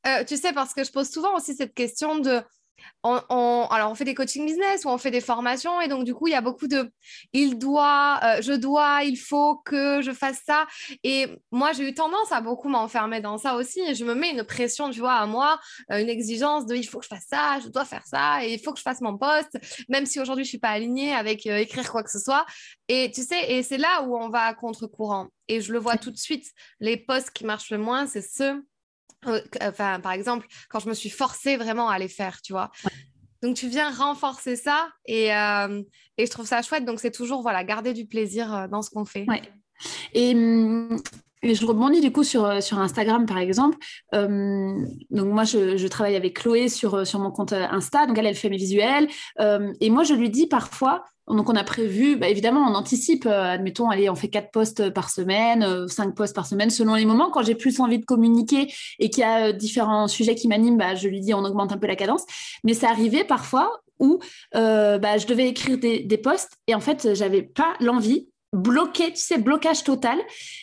[0.07, 2.40] Euh, tu sais, parce que je pose souvent aussi cette question de
[3.03, 6.14] on, alors on fait des coaching business ou on fait des formations et donc du
[6.14, 6.91] coup il y a beaucoup de
[7.33, 10.67] il doit, euh, je dois, il faut que je fasse ça
[11.05, 13.81] et moi j'ai eu tendance à beaucoup m'enfermer dans ça aussi.
[13.81, 15.59] Et je me mets une pression tu vois à moi,
[15.93, 18.53] euh, une exigence de il faut que je fasse ça, je dois faire ça et
[18.55, 21.47] il faut que je fasse mon poste même si aujourd'hui je suis pas alignée avec
[21.47, 22.47] euh, écrire quoi que ce soit
[22.88, 25.29] et tu sais et c'est là où on va à contre-courant.
[25.51, 26.47] Et je le vois tout de suite.
[26.79, 28.62] Les posts qui marchent le moins c'est ceux
[29.24, 32.70] enfin, par exemple, quand je me suis forcée vraiment à les faire, tu vois.
[33.42, 35.83] Donc, tu viens renforcer ça et, euh,
[36.16, 36.85] et je trouve ça chouette.
[36.85, 39.24] Donc, c'est toujours, voilà, garder du plaisir euh, dans ce qu'on fait.
[39.28, 39.42] Ouais.
[40.12, 41.00] Et hum,
[41.42, 43.79] Je rebondis du coup sur, sur Instagram, par exemple.
[44.12, 48.07] donc, moi, je, travaille avec Chloé sur, sur mon compte Insta.
[48.07, 49.09] Donc, elle, elle fait mes visuels.
[49.38, 53.53] et moi, je lui dis parfois, donc, on a prévu, bah, évidemment, on anticipe, euh,
[53.53, 57.05] admettons, allez, on fait quatre postes par semaine, euh, cinq postes par semaine, selon les
[57.05, 57.31] moments.
[57.31, 60.79] Quand j'ai plus envie de communiquer et qu'il y a euh, différents sujets qui m'animent,
[60.79, 62.24] bah, je lui dis, on augmente un peu la cadence.
[62.64, 64.20] Mais ça arrivait parfois où
[64.55, 69.21] bah, je devais écrire des, des posts et en fait, j'avais pas l'envie bloqué, tu
[69.21, 70.19] sais, blocage total,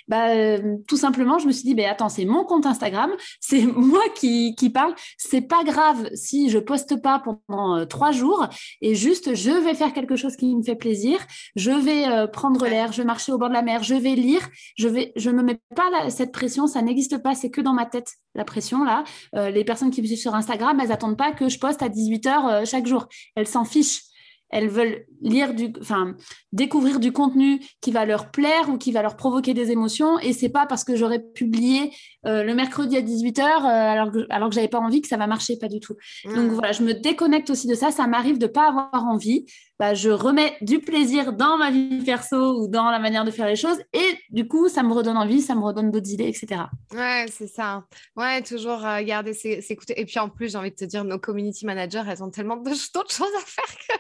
[0.07, 3.61] bah, euh, tout simplement, je me suis dit, bah, attends, c'est mon compte Instagram, c'est
[3.61, 8.47] moi qui, qui parle, c'est pas grave si je poste pas pendant euh, trois jours
[8.81, 11.19] et juste, je vais faire quelque chose qui me fait plaisir,
[11.55, 14.15] je vais euh, prendre l'air, je vais marcher au bord de la mer, je vais
[14.15, 14.41] lire,
[14.77, 17.85] je vais, je me mets pas cette pression, ça n'existe pas, c'est que dans ma
[17.85, 19.03] tête, la pression là.
[19.33, 22.69] les personnes qui me suivent sur Instagram, elles attendent pas que je poste à 18h
[22.69, 24.01] chaque jour, elles s'en fichent
[24.49, 26.15] elles veulent lire du, enfin,
[26.51, 30.19] découvrir du contenu qui va leur plaire ou qui va leur provoquer des émotions.
[30.19, 31.91] Et c'est pas parce que j'aurais publié
[32.25, 35.17] euh, le mercredi à 18h euh, alors que, alors que j'avais pas envie que ça
[35.17, 35.95] va marcher, pas du tout.
[36.25, 36.53] Donc mmh.
[36.53, 37.91] voilà, je me déconnecte aussi de ça.
[37.91, 39.45] Ça m'arrive de pas avoir envie.
[39.77, 43.47] Bah, je remets du plaisir dans ma vie perso ou dans la manière de faire
[43.47, 43.79] les choses.
[43.91, 46.61] Et du coup, ça me redonne envie, ça me redonne d'autres idées, etc.
[46.93, 47.83] Ouais, c'est ça.
[48.15, 49.99] Ouais, toujours euh, garder, s'écouter.
[49.99, 52.55] Et puis en plus, j'ai envie de te dire, nos community managers, elles ont tellement
[52.55, 53.93] d'autres choses à faire que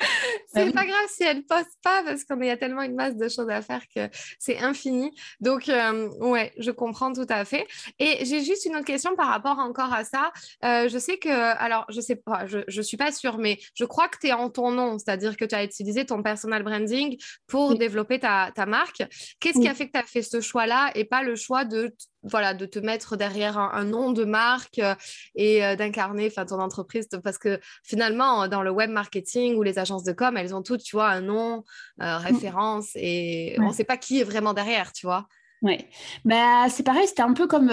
[0.52, 3.28] c'est pas grave si elle poste pas parce qu'il y a tellement une masse de
[3.28, 5.10] choses à faire que c'est infini.
[5.40, 7.66] Donc, euh, ouais, je comprends tout à fait.
[7.98, 10.32] Et j'ai juste une autre question par rapport encore à ça.
[10.64, 13.84] Euh, je sais que, alors, je sais pas, je, je suis pas sûre, mais je
[13.84, 17.16] crois que tu es en ton nom, c'est-à-dire que tu as utilisé ton personal branding
[17.46, 19.02] pour développer ta, ta marque.
[19.40, 21.94] Qu'est-ce qui a fait que tu as fait ce choix-là et pas le choix de
[22.24, 24.94] voilà, de te mettre derrière un, nom de marque euh,
[25.34, 27.08] et euh, d'incarner ton entreprise.
[27.22, 30.82] Parce que finalement, dans le web marketing ou les agences de com, elles ont toutes,
[30.82, 31.64] tu vois, un nom,
[32.00, 32.22] euh, mm.
[32.22, 35.28] référence et on ne sait pas qui est vraiment derrière, tu vois.
[35.62, 35.78] Oui,
[36.24, 37.72] bah, c'est pareil, c'était un peu comme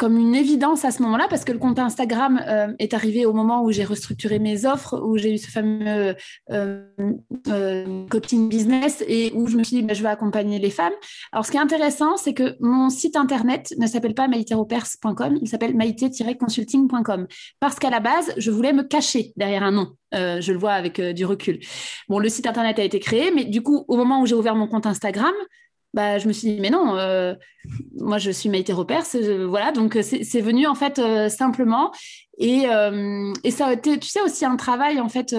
[0.00, 3.34] comme une évidence à ce moment-là parce que le compte Instagram euh, est arrivé au
[3.34, 6.16] moment où j'ai restructuré mes offres, où j'ai eu ce fameux
[6.50, 6.82] euh,
[7.48, 10.94] euh, coaching business et où je me suis dit bah, je vais accompagner les femmes.
[11.32, 15.48] Alors ce qui est intéressant, c'est que mon site internet ne s'appelle pas maïtéropers.com, il
[15.48, 17.26] s'appelle maïté-consulting.com
[17.60, 19.88] parce qu'à la base, je voulais me cacher derrière un nom.
[20.14, 21.60] je le vois avec du recul.
[22.08, 24.56] Bon, le site internet a été créé, mais du coup, au moment où j'ai ouvert
[24.56, 25.34] mon compte Instagram,
[25.92, 27.34] bah, je me suis dit, mais non, euh,
[27.96, 29.02] moi je suis Maïté Repère,
[29.48, 31.92] voilà, donc euh, c'est venu en fait euh, simplement.
[32.42, 32.64] Et,
[33.44, 35.36] et, ça a été, tu sais, aussi un travail, en fait,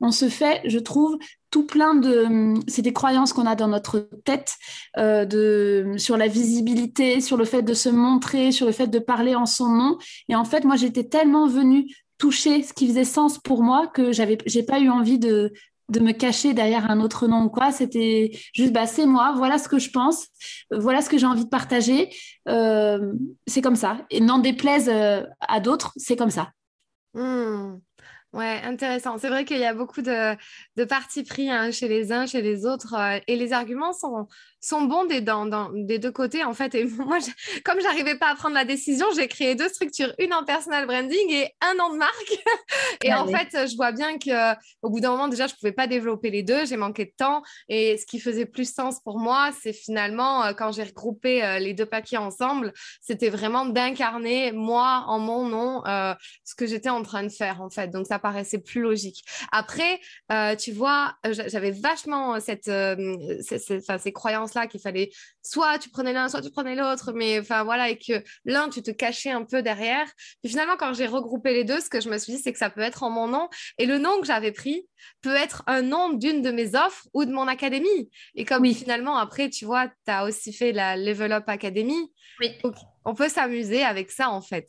[0.00, 1.18] on se fait, je trouve,
[1.50, 2.54] tout plein de.
[2.68, 4.54] C'est des croyances qu'on a dans notre tête
[4.96, 9.34] de, sur la visibilité, sur le fait de se montrer, sur le fait de parler
[9.34, 9.98] en son nom.
[10.28, 14.12] Et en fait, moi j'étais tellement venue toucher ce qui faisait sens pour moi que
[14.12, 15.52] j'avais j'ai pas eu envie de,
[15.88, 17.72] de me cacher derrière un autre nom ou quoi.
[17.72, 20.28] C'était juste, bah, c'est moi, voilà ce que je pense,
[20.70, 22.10] voilà ce que j'ai envie de partager.
[22.48, 23.12] Euh,
[23.46, 23.98] c'est comme ça.
[24.10, 26.50] Et n'en déplaise euh, à d'autres, c'est comme ça.
[27.14, 27.76] Mmh.
[28.32, 29.16] Ouais, intéressant.
[29.16, 30.36] C'est vrai qu'il y a beaucoup de,
[30.76, 34.28] de partis pris hein, chez les uns, chez les autres, euh, et les arguments sont,
[34.66, 36.74] sont bons des, dans, des deux côtés, en fait.
[36.74, 40.34] Et moi, je, comme j'arrivais pas à prendre la décision, j'ai créé deux structures, une
[40.34, 42.38] en personal branding et un de marque.
[43.04, 45.86] et en fait, je vois bien que au bout d'un moment, déjà, je pouvais pas
[45.86, 47.42] développer les deux, j'ai manqué de temps.
[47.68, 51.58] Et ce qui faisait plus sens pour moi, c'est finalement, euh, quand j'ai regroupé euh,
[51.58, 56.88] les deux papiers ensemble, c'était vraiment d'incarner, moi, en mon nom, euh, ce que j'étais
[56.88, 57.88] en train de faire, en fait.
[57.88, 59.24] Donc, ça paraissait plus logique.
[59.52, 60.00] Après,
[60.58, 65.10] tu vois, j'avais vachement cette, ces croyances qu'il fallait
[65.42, 68.82] soit tu prenais l'un, soit tu prenais l'autre, mais enfin voilà, et que l'un, tu
[68.82, 70.06] te cachais un peu derrière.
[70.42, 72.58] Puis finalement, quand j'ai regroupé les deux, ce que je me suis dit, c'est que
[72.58, 73.48] ça peut être en mon nom.
[73.78, 74.86] Et le nom que j'avais pris
[75.20, 78.10] peut être un nom d'une de mes offres ou de mon académie.
[78.34, 82.12] Et comme finalement, après, tu vois, tu as aussi fait la Level Up Academy.
[82.40, 82.50] Oui.
[83.04, 84.68] on peut s'amuser avec ça, en fait.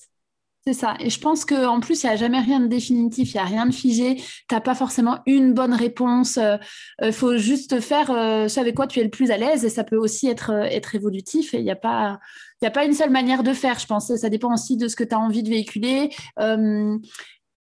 [0.68, 0.96] C'est ça.
[1.00, 3.46] Et je pense qu'en plus, il n'y a jamais rien de définitif, il n'y a
[3.46, 4.16] rien de figé.
[4.18, 6.36] Tu n'as pas forcément une bonne réponse.
[6.36, 6.58] Il euh,
[7.04, 9.70] euh, faut juste faire euh, ce avec quoi tu es le plus à l'aise et
[9.70, 11.54] ça peut aussi être, être évolutif.
[11.54, 12.20] Et il n'y a, pas,
[12.62, 14.14] a pas une seule manière de faire, je pense.
[14.14, 16.10] Ça dépend aussi de ce que tu as envie de véhiculer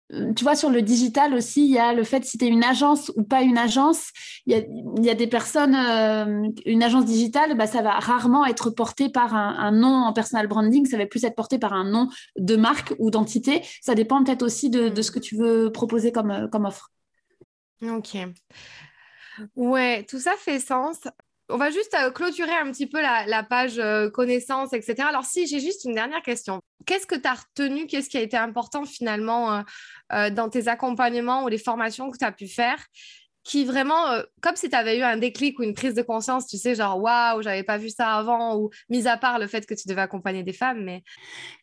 [0.10, 2.64] tu vois, sur le digital aussi, il y a le fait si tu es une
[2.64, 4.12] agence ou pas une agence.
[4.46, 9.10] Il y a, des personnes, euh, une agence digitale, bah, ça va rarement être porté
[9.10, 12.56] par un, nom en personal branding, ça va plus être porté par un nom de
[12.56, 13.64] marque ou d'entité.
[13.82, 16.92] Ça dépend peut-être aussi de, ce que tu veux proposer comme, comme offre.
[17.82, 18.18] Ok.
[19.56, 21.00] Ouais, tout ça fait sens
[21.50, 25.04] on va juste euh, clôturer un petit peu la, page euh, connaissances, etc.
[25.08, 26.62] Alors, si j'ai juste une dernière question.
[26.86, 27.88] Qu'est-ce que tu as retenu?
[27.88, 29.64] Qu'est-ce qui a été important finalement
[30.14, 32.84] euh, dans tes accompagnements ou les formations que tu as pu faire
[33.44, 34.08] qui vraiment,
[34.42, 37.00] comme si tu avais eu un déclic ou une prise de conscience, tu sais, genre
[37.00, 40.02] waouh, j'avais pas vu ça avant, ou mis à part le fait que tu devais
[40.02, 41.04] accompagner des femmes, mais.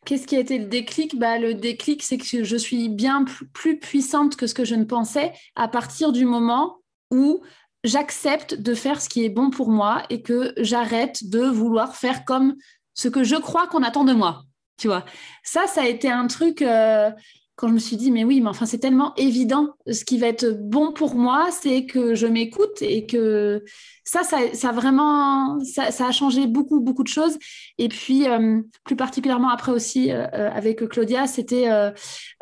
[0.05, 1.19] Qu'est-ce qui a été le déclic?
[1.19, 4.85] Bah, Le déclic, c'est que je suis bien plus puissante que ce que je ne
[4.85, 6.77] pensais à partir du moment
[7.11, 7.43] où
[7.83, 12.25] j'accepte de faire ce qui est bon pour moi et que j'arrête de vouloir faire
[12.25, 12.55] comme
[12.93, 14.43] ce que je crois qu'on attend de moi.
[14.77, 15.05] Tu vois,
[15.43, 16.61] ça, ça a été un truc.
[16.61, 17.11] Euh,
[17.55, 19.75] quand je me suis dit, mais oui, mais enfin, c'est tellement évident.
[19.91, 23.63] Ce qui va être bon pour moi, c'est que je m'écoute et que
[24.03, 27.37] ça, ça, ça vraiment, ça, a changé beaucoup, beaucoup de choses.
[27.77, 31.69] Et puis, euh, plus particulièrement après aussi, euh, euh, avec Claudia, c'était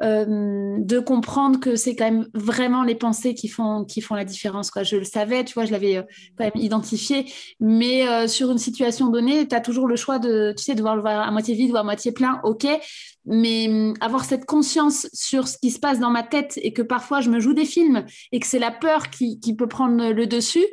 [0.02, 4.72] de comprendre que c'est quand même vraiment les pensées qui font, qui font la différence.
[4.72, 4.84] Quoi.
[4.84, 6.06] Je le savais, tu vois, je l'avais
[6.38, 7.26] quand même identifié.
[7.60, 10.96] Mais sur une situation donnée, tu as toujours le choix de, tu sais, de voir
[10.96, 12.66] le voir à moitié vide ou à moitié plein, ok.
[13.26, 16.82] Mais hum, avoir cette conscience sur ce qui se passe dans ma tête et que
[16.82, 20.12] parfois je me joue des films et que c'est la peur qui, qui peut prendre
[20.12, 20.66] le dessus,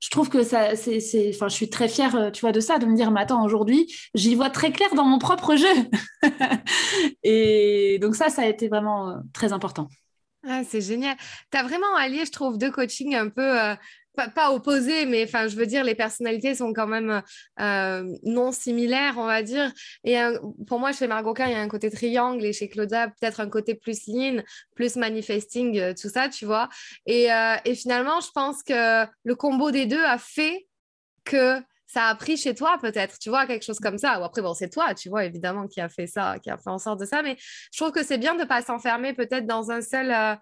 [0.00, 2.78] je trouve que ça, c'est, enfin, je suis très fière, euh, tu vois, de ça,
[2.78, 5.66] de me dire, mais attends, aujourd'hui, j'y vois très clair dans mon propre jeu.
[7.22, 9.88] et donc ça, ça a été vraiment euh, très important.
[10.48, 11.16] Ah, c'est génial.
[11.50, 13.74] Tu as vraiment allié, je trouve, deux coachings un peu euh,
[14.16, 17.22] pas, opposés, mais enfin, je veux dire, les personnalités sont quand même
[17.60, 19.72] euh, non similaires, on va dire.
[20.04, 20.16] Et
[20.66, 23.48] pour moi, chez Margot il y a un côté triangle, et chez Claudia, peut-être un
[23.48, 24.42] côté plus lean,
[24.74, 26.68] plus manifesting, euh, tout ça, tu vois.
[27.06, 30.66] Et, euh, et, finalement, je pense que le combo des deux a fait
[31.24, 34.20] que ça a pris chez toi, peut-être, tu vois, quelque chose comme ça.
[34.20, 36.70] Ou après, bon, c'est toi, tu vois, évidemment, qui a fait ça, qui a fait
[36.70, 37.22] en sorte de ça.
[37.22, 37.36] Mais
[37.72, 40.38] je trouve que c'est bien de ne pas s'enfermer peut-être dans un seul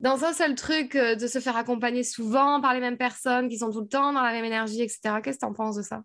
[0.00, 3.58] dans un seul truc, euh, de se faire accompagner souvent par les mêmes personnes qui
[3.58, 5.20] sont tout le temps dans la même énergie, etc.
[5.22, 6.02] Qu'est-ce que tu en penses de ça?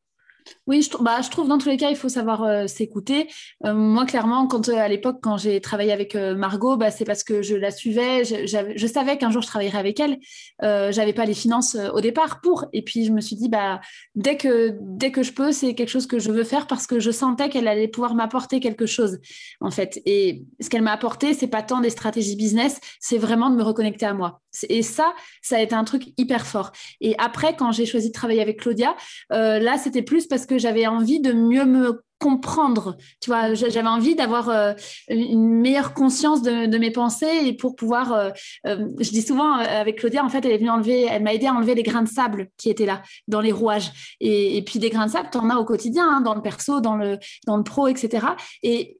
[0.68, 3.28] Oui, je, bah, je, trouve dans tous les cas, il faut savoir euh, s'écouter.
[3.66, 7.42] Euh, moi, clairement, quand à l'époque, quand j'ai travaillé avec Margot, bah, c'est parce que
[7.42, 8.24] je la suivais.
[8.24, 10.18] Je, je savais qu'un jour je travaillerais avec elle.
[10.62, 12.66] J'avais pas les finances au départ pour.
[12.74, 13.80] Et puis je me suis dit, bah,
[14.16, 17.00] dès que dès que je peux, c'est quelque chose que je veux faire parce que
[17.00, 19.20] je sentais qu'elle allait pouvoir m'apporter quelque chose,
[19.62, 20.02] en fait.
[20.06, 23.64] Et ce qu'elle m'a apporté, c'est pas tant des stratégies business, c'est vraiment de me
[23.64, 24.42] reconnecter à moi.
[24.68, 26.72] Et ça, ça a été un truc hyper fort.
[27.02, 28.96] Et après, quand j'ai choisi de travailler avec Claudia,
[29.32, 32.98] euh, là, c'était plus parce que j'avais envie de mieux me comprendre.
[33.22, 34.74] Tu vois, j'avais envie d'avoir euh,
[35.10, 38.12] une meilleure conscience de, mes pensées et pour pouvoir.
[38.14, 38.30] Euh,
[38.66, 41.54] je dis souvent avec Claudia, en fait, elle est venue enlever, elle m'a aidé à
[41.54, 43.92] enlever les grains de sable qui étaient là dans les rouages.
[44.20, 46.82] Et, puis des grains de sable, tu en as au quotidien, hein, dans le perso,
[46.82, 48.28] dans le dans le pro, etc.
[48.64, 48.98] Et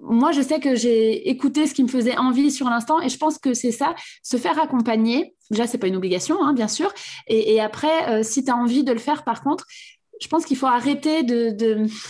[0.00, 3.16] moi, je sais que j'ai écouté ce qui me faisait envie sur l'instant et je
[3.16, 5.34] pense que c'est ça, se faire accompagner.
[5.50, 6.92] Déjà, c'est pas une obligation, hein, bien sûr.
[7.28, 9.64] Et, après, euh, si tu as envie de le faire, par contre,
[10.20, 11.50] je pense qu'il faut arrêter de,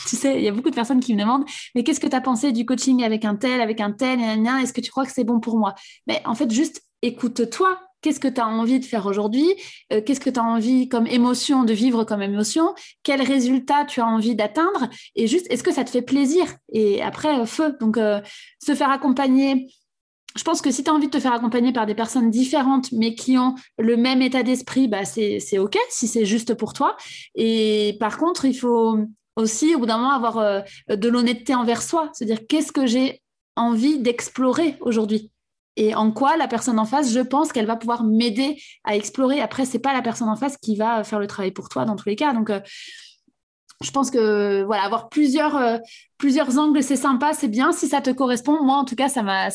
[0.09, 2.17] Tu sais, il y a beaucoup de personnes qui me demandent Mais qu'est-ce que tu
[2.17, 5.13] as pensé du coaching avec un tel, avec un tel, Est-ce que tu crois que
[5.13, 5.75] c'est bon pour moi?
[6.07, 7.81] Mais en fait, juste écoute-toi.
[8.03, 9.49] Qu'est-ce que tu as envie de faire aujourd'hui?
[9.93, 12.75] Euh, Qu'est-ce que tu as envie comme émotion de vivre comme émotion?
[13.03, 14.89] Quel résultat tu as envie d'atteindre?
[15.17, 16.45] Et juste, est-ce que ça te fait plaisir?
[16.73, 17.77] Et après, euh, feu.
[17.81, 18.21] Donc, euh,
[18.65, 19.67] se faire accompagner.
[20.37, 22.93] Je pense que si tu as envie de te faire accompagner par des personnes différentes,
[22.93, 26.97] mais qui ont le même état d'esprit, bah c'est OK si c'est juste pour toi.
[27.35, 28.99] Et par contre, il faut
[29.37, 32.11] aussi, au bout d'un moment, avoir de l'honnêteté envers soi.
[32.13, 33.23] C'est-à-dire, qu'est-ce que j'ai
[33.57, 35.31] envie d'explorer aujourd'hui?
[35.77, 39.41] Et en quoi la personne en face, je pense qu'elle va pouvoir m'aider à explorer.
[39.41, 41.97] Après, c'est pas la personne en face qui va faire le travail pour toi dans
[41.97, 42.33] tous les cas.
[42.33, 42.61] Donc, euh,
[43.83, 45.77] je pense que voilà, avoir plusieurs, euh,
[46.17, 48.63] plusieurs angles, c'est sympa, c'est bien si ça te correspond.
[48.63, 49.51] Moi, en tout cas, ça m'a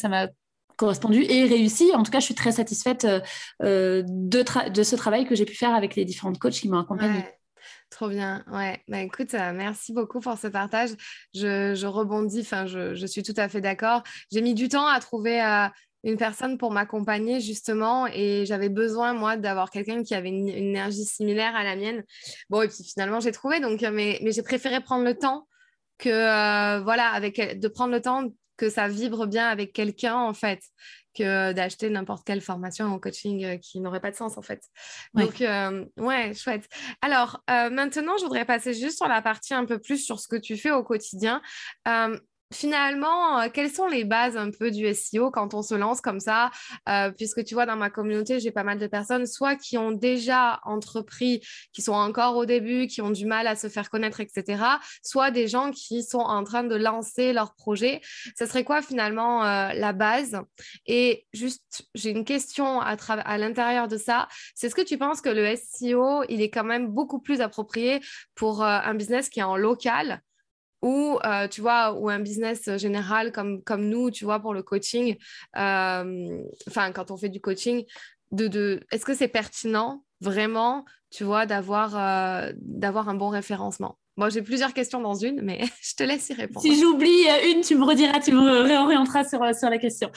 [0.81, 1.91] correspondu et réussi.
[1.93, 3.05] En tout cas, je suis très satisfaite
[3.61, 6.79] euh, de, de ce travail que j'ai pu faire avec les différentes coachs qui m'ont
[6.79, 7.23] accompagnée.
[7.91, 8.81] Trop bien, ouais.
[8.87, 10.89] Bah, écoute, merci beaucoup pour ce partage.
[11.35, 14.01] Je, rebondis, enfin, je, je, suis tout à fait d'accord.
[14.31, 15.39] J'ai mis du temps à trouver
[16.03, 21.05] une personne pour m'accompagner justement et j'avais besoin moi d'avoir quelqu'un qui avait une, énergie
[21.05, 22.03] similaire à la mienne.
[22.49, 25.47] Bon et puis finalement j'ai trouvé donc euh, mais, mais j'ai préféré prendre le temps
[25.99, 28.23] que euh, voilà avec de prendre le temps
[28.61, 30.61] que ça vibre bien avec quelqu'un en fait
[31.17, 34.61] que d'acheter n'importe quelle formation en coaching euh, qui n'aurait pas de sens en fait.
[35.15, 35.43] Donc
[35.97, 36.67] ouais, chouette.
[37.01, 40.35] Alors maintenant je voudrais passer juste sur la partie un peu plus sur ce que
[40.35, 41.41] tu fais au quotidien
[42.51, 46.19] finalement, euh, quelles sont les bases un peu du SEO quand on se lance comme
[46.19, 46.51] ça?
[46.89, 49.91] Euh, Puisque tu vois, dans ma communauté, j'ai pas mal de personnes, soit qui ont
[49.91, 51.41] déjà entrepris,
[51.73, 54.63] qui sont encore au début, qui ont du mal à se faire connaître, etc.
[55.03, 58.01] Soit des gens qui sont en train de lancer leur projet.
[58.37, 60.39] Ce serait quoi finalement euh, la base?
[60.85, 64.27] Et juste, j'ai une question à, à l'intérieur de ça.
[64.55, 68.01] C'est ce que tu penses que le SEO, il est quand même beaucoup plus approprié
[68.35, 70.21] pour un business qui est en local
[70.81, 74.63] ou euh, tu vois ou un business général comme comme nous tu vois pour le
[74.63, 75.15] coaching
[75.57, 77.85] euh, enfin quand on fait du coaching
[78.39, 81.95] est-ce que c'est pertinent vraiment, tu vois, d'avoir
[82.55, 83.97] d'avoir un bon référencement?
[84.21, 86.61] Moi, j'ai plusieurs questions dans une, mais je te laisse y répondre.
[86.61, 90.11] Si j'oublie une, tu me rediras, tu me réorienteras sur, sur la question.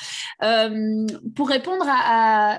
[1.35, 1.87] pour répondre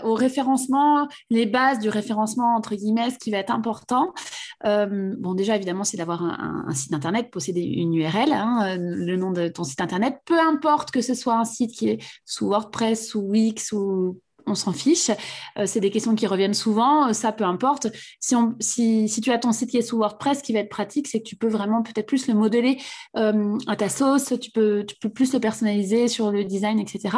[0.05, 4.15] au référencement, les bases du référencement, entre guillemets, ce qui va être important,
[4.63, 9.47] bon, déjà, évidemment, c'est d'avoir un, site internet, posséder une URL, hein, le nom de
[9.47, 13.21] ton site internet, peu importe que ce soit un site qui est sous WordPress, sous
[13.21, 15.11] Wix, ou on s'en fiche.
[15.57, 17.87] Euh, c'est des questions qui reviennent souvent, euh, ça peu importe.
[18.19, 21.19] Si, tu as ton site qui est sous WordPress, ce qui va être pratique, c'est
[21.19, 22.77] que tu peux vraiment peut-être plus le modeler
[23.17, 27.17] euh, à ta sauce, tu peux, tu peux plus le personnaliser sur le design, etc.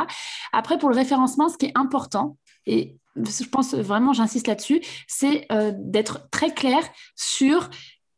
[0.54, 5.48] Après, pour le référencement, ce qui est important, et je pense vraiment, j'insiste là-dessus, c'est
[5.78, 6.80] d'être très clair
[7.16, 7.70] sur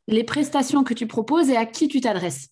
[0.07, 2.49] les prestations que tu proposes et à qui tu t'adresses.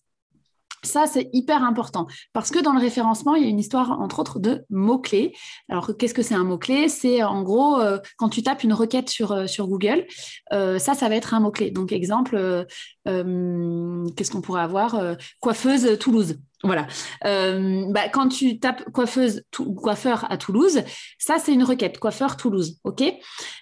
[0.84, 4.20] Ça, c'est hyper important parce que dans le référencement, il y a une histoire, entre
[4.20, 5.34] autres, de mots-clés.
[5.68, 6.88] Alors, qu'est-ce que c'est un mot-clé?
[6.88, 10.06] C'est en gros, euh, quand tu tapes une requête sur, euh, Google,
[10.52, 11.70] euh, ça, ça va être un mot-clé.
[11.70, 12.66] Donc, exemple,
[13.04, 15.00] qu'est-ce qu'on pourrait avoir?
[15.40, 16.38] Coiffeuse Toulouse.
[16.62, 16.86] Voilà.
[17.22, 19.42] Bah, quand tu tapes coiffeuse
[19.76, 20.82] coiffeur à Toulouse,
[21.18, 22.78] ça, c'est une requête, coiffeur Toulouse.
[22.84, 23.02] OK?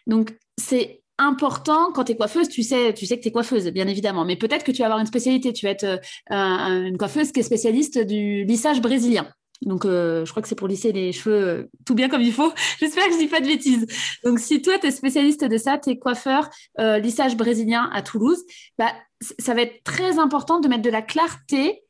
[0.07, 3.67] Donc, c'est important quand tu es coiffeuse, tu sais, tu sais que tu es coiffeuse,
[3.69, 4.25] bien évidemment.
[4.25, 5.53] Mais peut-être que tu vas avoir une spécialité.
[5.53, 9.29] Tu vas être euh, une coiffeuse qui est spécialiste du lissage brésilien.
[9.63, 12.33] Donc, euh, je crois que c'est pour lisser les cheveux euh, tout bien comme il
[12.33, 12.53] faut.
[12.81, 13.87] J'espère que je dis pas de bêtises.
[14.25, 18.45] Donc, si toi, tu es spécialiste de ça, tu es coiffeur lissage brésilien à Toulouse,
[18.79, 18.93] bah,
[19.39, 21.83] ça va être très important de mettre de la clarté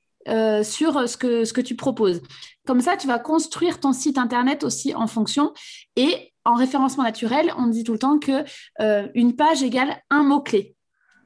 [0.63, 2.21] sur ce que, ce que tu proposes.
[2.67, 5.53] Comme ça, tu vas construire ton site internet aussi en fonction.
[5.97, 8.45] Et en référencement naturel, on dit tout le temps que
[8.81, 10.77] euh, une page égale un mot-clé.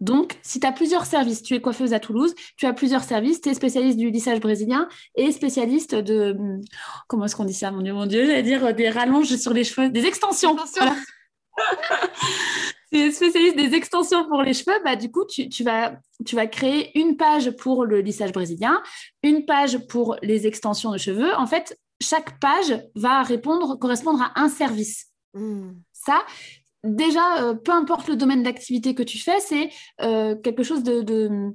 [0.01, 3.43] Donc, si tu as plusieurs services, tu es coiffeuse à Toulouse, tu as plusieurs services,
[3.43, 6.37] tu es spécialiste du lissage brésilien et spécialiste de.
[7.07, 9.53] Comment est-ce qu'on dit ça, mon Dieu, mon Dieu J'allais dire euh, des rallonges sur
[9.53, 10.57] les cheveux, des extensions.
[12.91, 15.93] tu es spécialiste des extensions pour les cheveux, bah, du coup, tu, vas,
[16.25, 18.83] tu vas créer une page pour le lissage brésilien,
[19.23, 21.35] une page pour les extensions de cheveux.
[21.35, 25.10] En fait, chaque page va répondre, correspondre à un service.
[25.35, 25.73] Hmm.
[25.93, 26.25] Ça,
[26.85, 29.71] déjà, euh, peu importe le domaine d'activité que tu fais, c'est
[30.03, 31.53] euh, quelque chose de,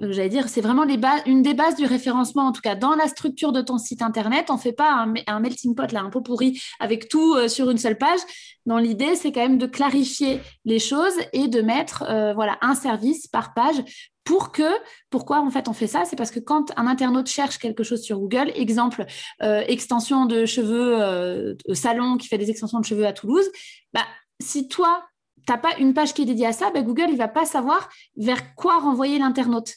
[0.00, 0.84] j'allais dire, c'est vraiment
[1.26, 4.46] une des bases du référencement, en tout cas dans la structure de ton site internet.
[4.50, 7.78] On ne fait pas un, melting pot, là, un pot pourri avec tout sur une
[7.78, 8.20] seule page.
[8.66, 12.04] Dans l'idée, c'est quand même de clarifier les choses et de mettre
[12.34, 13.82] voilà, un service par page
[14.26, 14.68] pour que,
[15.08, 16.04] pourquoi en fait on fait ça?
[16.04, 19.06] C'est parce que quand un internaute cherche quelque chose sur Google, exemple,
[19.42, 23.48] euh, extension de cheveux, euh, salon qui fait des extensions de cheveux à Toulouse,
[23.94, 24.04] bah,
[24.42, 25.04] si toi,
[25.46, 27.46] tu n'as pas une page qui est dédiée à ça, bah, Google, il va pas
[27.46, 29.72] savoir vers quoi renvoyer l'internaute.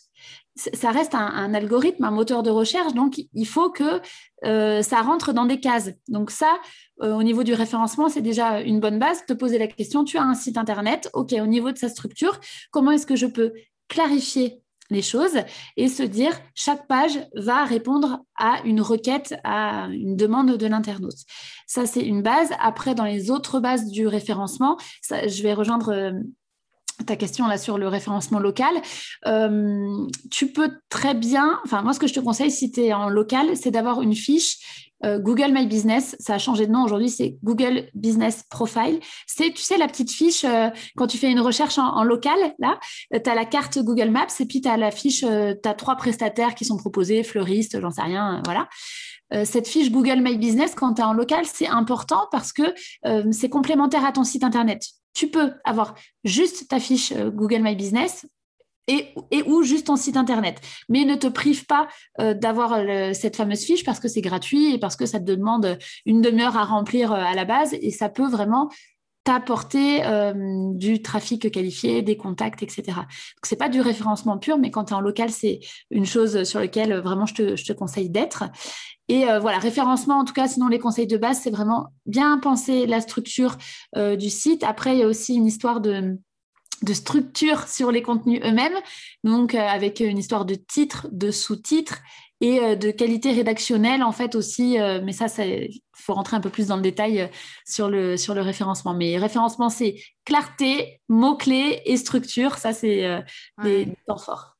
[0.55, 4.01] Ça reste un, algorithme, un moteur de recherche, donc il faut que
[4.43, 5.91] euh, ça rentre dans des cases.
[6.09, 6.59] Donc ça,
[6.99, 9.25] au niveau du référencement, c'est déjà une bonne base.
[9.25, 12.39] Te poser la question, tu as un site internet, ok, au niveau de sa structure,
[12.71, 13.53] comment est-ce que je peux
[13.87, 15.37] clarifier les choses
[15.77, 21.17] et se dire chaque page va répondre à une requête, à une demande de l'internaute.
[21.67, 22.49] Ça, c'est une base.
[22.59, 24.77] Après, dans les autres bases du référencement,
[25.09, 26.11] je vais rejoindre euh,
[27.05, 28.73] ta question là sur le référencement local,
[29.27, 32.93] euh, tu peux très bien, enfin moi ce que je te conseille si tu es
[32.93, 36.83] en local, c'est d'avoir une fiche euh, Google My Business, ça a changé de nom
[36.83, 38.99] aujourd'hui, c'est Google Business Profile.
[39.27, 42.77] C'est, tu sais, la petite fiche, euh, quand tu fais une recherche en, local, là,
[43.13, 45.95] tu as la carte Google Maps et puis tu as la fiche, tu as trois
[45.95, 48.67] prestataires qui sont proposés, fleuristes, j'en sais rien, voilà.
[49.45, 52.73] cette fiche Google My Business, quand tu es en local, c'est important parce que
[53.31, 57.75] c'est complémentaire à ton site Internet tu peux avoir juste ta fiche euh, Google My
[57.75, 58.25] Business
[58.89, 60.59] et, ou juste ton site internet.
[60.89, 61.87] Mais ne te prive pas
[62.19, 62.79] euh, d'avoir
[63.13, 66.57] cette fameuse fiche parce que c'est gratuit et parce que ça te demande une demi-heure
[66.57, 68.69] à remplir euh, à la base et ça peut vraiment
[69.29, 70.01] t'apporter
[70.73, 72.81] du trafic qualifié, des contacts, etc.
[72.87, 75.59] Donc, ce n'est pas du référencement pur, mais quand tu es en local, c'est
[75.91, 78.45] une chose sur laquelle vraiment je te, conseille d'être.
[79.07, 82.39] Et euh, voilà, référencement, en tout cas, sinon les conseils de base, c'est vraiment bien
[82.39, 83.55] penser la structure
[83.95, 84.63] euh, du site.
[84.63, 86.17] Après, il y a aussi une histoire de,
[86.91, 88.77] structure sur les contenus eux-mêmes,
[89.23, 91.99] donc euh, avec une histoire de titre, de sous-titres
[92.41, 94.77] et de qualité rédactionnelle en fait aussi.
[95.03, 97.29] mais ça, il faut rentrer un peu plus dans le détail
[97.65, 98.93] sur, le, sur le référencement.
[98.93, 102.57] Mais référencement, c'est clarté, mots-clés et structure.
[102.57, 103.23] Ça, c'est
[103.61, 104.59] des temps forts.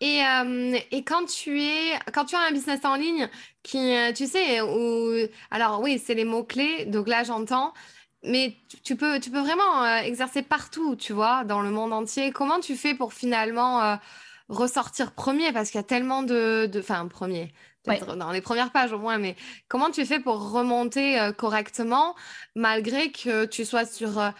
[0.00, 3.28] Et, euh, et, quand tu es, quand tu as un business en ligne
[3.62, 7.72] qui, euh, tu sais, où, alors oui, c'est les mots-clés, donc là j'entends,
[8.22, 12.32] mais tu peux, tu peux vraiment euh, exercer partout, tu vois, dans le monde entier.
[12.32, 13.98] Comment tu fais pour finalement
[14.48, 17.52] ressortir premier parce qu'il y a tellement de, enfin premier,
[17.86, 19.36] dans les premières pages au moins, mais
[19.68, 22.14] comment tu fais pour remonter euh, correctement
[22.54, 24.30] malgré que tu sois sur euh,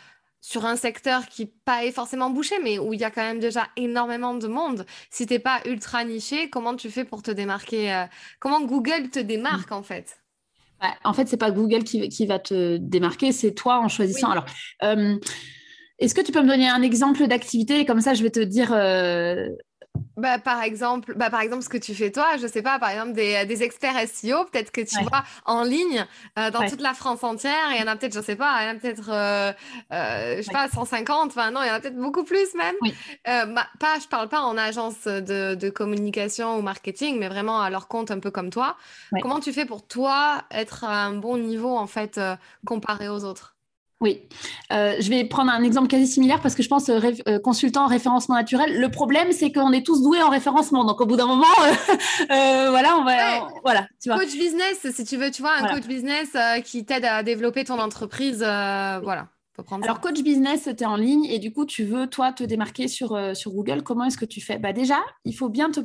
[0.41, 3.39] sur un secteur qui pas est forcément bouché, mais où il y a quand même
[3.39, 4.85] déjà énormément de monde?
[5.09, 8.05] Si t'es pas ultra niché, comment tu fais pour te démarquer euh,
[8.41, 10.19] Comment Google te démarque en fait?
[11.03, 14.33] En fait, c'est pas Google qui, qui, va te démarquer, c'est toi en choisissant.
[14.33, 14.45] Alors,
[15.99, 17.85] est-ce que tu peux me donner un exemple d'activité?
[17.85, 18.73] Comme ça, je vais te dire
[20.17, 22.91] bah, par exemple, bah, par exemple, ce que tu fais toi, je sais pas, par
[22.91, 26.07] exemple, des, des experts SEO, peut-être que tu vois en ligne
[26.39, 28.67] euh, dans toute la France entière, il y en a peut-être, je sais pas, il
[28.67, 29.53] y en a peut-être, euh,
[29.93, 32.75] euh, je sais pas, 150, enfin non, il y en a peut-être beaucoup plus même.
[33.25, 37.71] Bah, pas, je parle pas en agence de, de, communication ou marketing, mais vraiment à
[37.71, 38.77] leur compte un peu comme toi.
[39.21, 42.21] Comment tu fais pour toi être à un bon niveau en fait
[42.65, 43.54] comparé aux autres?
[44.05, 44.21] Oui,
[44.71, 47.85] euh, je vais prendre un exemple quasi similaire parce que je pense euh, euh, consultant
[47.85, 48.79] en référencement naturel.
[48.79, 50.85] Le problème, c'est qu'on est tous doués en référencement.
[50.85, 51.47] Donc, au bout d'un moment,
[52.29, 53.49] voilà, on va.
[53.63, 54.19] voilà, tu vois.
[54.19, 56.37] Coach business, si tu veux, tu vois, un coach business
[56.67, 58.41] qui t'aide à développer ton entreprise.
[58.41, 59.29] voilà.
[59.83, 62.89] Alors, coach business, tu es en ligne et du coup, tu veux, toi, te démarquer
[62.89, 63.83] sur, sur Google.
[63.83, 64.59] Comment est-ce que tu fais?
[64.59, 65.81] Bah, Déjà, il faut bien te,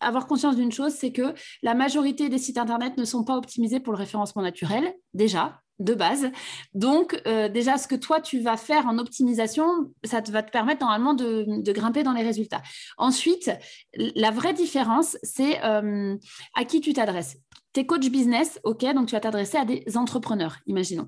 [0.00, 1.32] avoir conscience d'une chose, c'est que
[1.62, 5.94] la majorité des sites Internet ne sont pas optimisés pour le référencement naturel, déjà, de
[5.94, 6.30] base.
[6.74, 10.50] Donc, euh, déjà, ce que toi, tu vas faire en optimisation, ça te va te
[10.50, 12.62] permettre normalement de, grimper dans les résultats.
[12.96, 13.50] Ensuite,
[13.94, 16.16] la vraie différence, c'est euh,
[16.54, 17.36] à qui tu t'adresses.
[17.72, 21.06] Tes coach business, OK, donc tu vas t'adresser à des entrepreneurs, imaginons.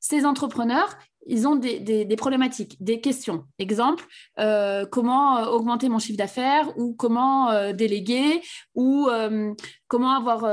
[0.00, 3.44] Ces entrepreneurs, ils ont des, problématiques, des questions.
[3.58, 4.04] Exemple,
[4.38, 8.42] euh, comment augmenter mon chiffre d'affaires ou comment déléguer
[8.74, 9.08] ou
[9.88, 10.44] comment avoir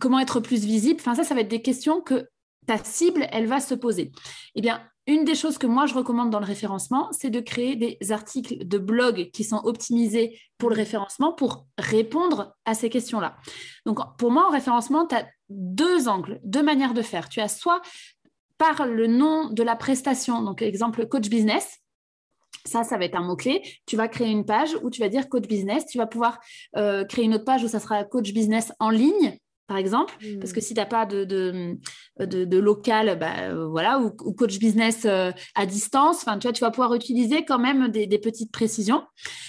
[0.00, 2.28] comment être plus visible Enfin, ça, ça va être des questions que
[2.66, 4.12] ta cible, elle va se poser.
[4.54, 7.76] Eh bien, une des choses que moi, je recommande dans le référencement, c'est de créer
[7.76, 13.36] des articles de blog qui sont optimisés pour le référencement pour répondre à ces questions-là.
[13.84, 17.28] Donc, pour moi, en référencement, tu as deux angles, deux manières de faire.
[17.28, 17.82] Tu as soit
[18.56, 21.80] par le nom de la prestation, donc exemple coach business,
[22.66, 23.62] ça, ça va être un mot-clé.
[23.84, 25.84] Tu vas créer une page où tu vas dire coach business.
[25.86, 26.40] Tu vas pouvoir
[26.76, 30.52] euh, créer une autre page où ça sera coach business en ligne par exemple, parce
[30.52, 30.62] que mmh.
[30.62, 31.24] si tu n'as pas de,
[32.20, 36.70] de, local, bah, euh, voilà, ou, coach business euh, à distance, tu vois, tu vas
[36.70, 39.02] pouvoir utiliser quand même des, petites précisions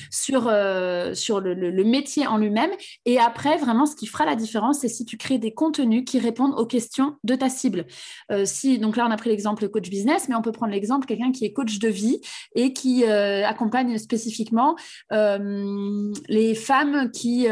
[0.09, 2.71] sur, euh, sur le, métier en lui-même.
[3.05, 6.17] Et après, vraiment, ce qui fera la différence, c'est si tu crées des contenus qui
[6.19, 7.85] répondent aux questions de ta cible.
[8.45, 11.31] si, donc là, on a pris l'exemple coach business, mais on peut prendre l'exemple quelqu'un
[11.31, 12.21] qui est coach de vie
[12.55, 14.75] et qui accompagne spécifiquement
[15.11, 17.47] les femmes qui,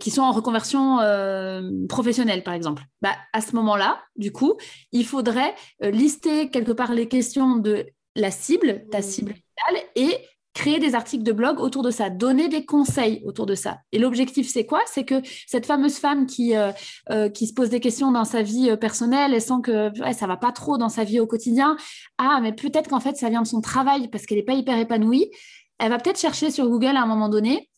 [0.00, 0.98] qui sont en reconversion
[1.42, 2.82] euh, professionnel, par exemple.
[3.00, 4.54] Bah, à ce moment-là, du coup,
[4.92, 7.86] il faudrait euh, lister quelque part les questions de
[8.16, 9.02] la cible, ta mmh.
[9.02, 10.16] cible idéale, et
[10.54, 13.78] créer des articles de blog autour de ça, donner des conseils autour de ça.
[13.90, 14.80] Et l'objectif, c'est quoi?
[14.86, 18.76] C'est que cette fameuse femme qui, euh, qui se pose des questions dans sa vie
[18.76, 21.76] personnelle et sent que ouais, ça va pas trop dans sa vie au quotidien,
[22.18, 24.78] ah, mais peut-être qu'en fait, ça vient de son travail parce qu'elle n'est pas hyper
[24.78, 25.30] épanouie,
[25.78, 27.70] elle va peut-être chercher sur Google à un moment donné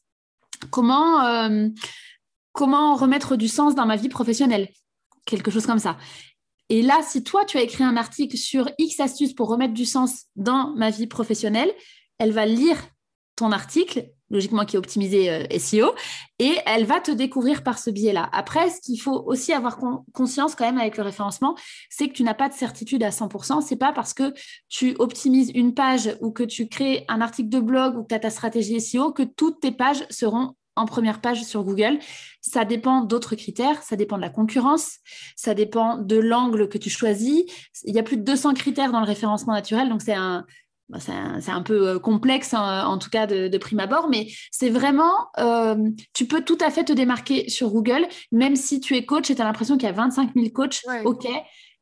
[0.70, 1.48] comment
[2.54, 4.70] comment remettre du sens dans ma vie professionnelle,
[5.26, 5.98] quelque chose comme ça.
[6.70, 9.84] Et là, si toi, tu as écrit un article sur X astuces pour remettre du
[9.84, 11.70] sens dans ma vie professionnelle,
[12.18, 12.78] elle va lire
[13.36, 15.92] ton article, logiquement qui est optimisé euh, SEO,
[16.38, 18.30] et elle va te découvrir par ce biais-là.
[18.32, 19.78] Après, ce qu'il faut aussi avoir
[20.12, 21.56] conscience quand même avec le référencement,
[21.90, 23.62] c'est que tu n'as pas de certitude à 100%.
[23.62, 24.32] C'est pas parce que
[24.68, 28.14] tu optimises une page ou que tu crées un article de blog ou que tu
[28.14, 31.98] as ta stratégie SEO que toutes tes pages seront en première page sur Google.
[32.40, 34.98] Ça dépend d'autres critères, ça dépend de la concurrence,
[35.36, 37.44] ça dépend de l'angle que tu choisis.
[37.84, 40.44] Il y a plus de 200 critères dans le référencement naturel, donc c'est un,
[40.90, 44.68] bah, c'est un, peu euh, complexe hein, en tout cas de, prime abord, mais c'est
[44.68, 45.76] vraiment, euh,
[46.12, 49.34] tu peux tout à fait te démarquer sur Google, même si tu es coach et
[49.34, 51.26] tu as l'impression qu'il y a 25 000 coachs, ok,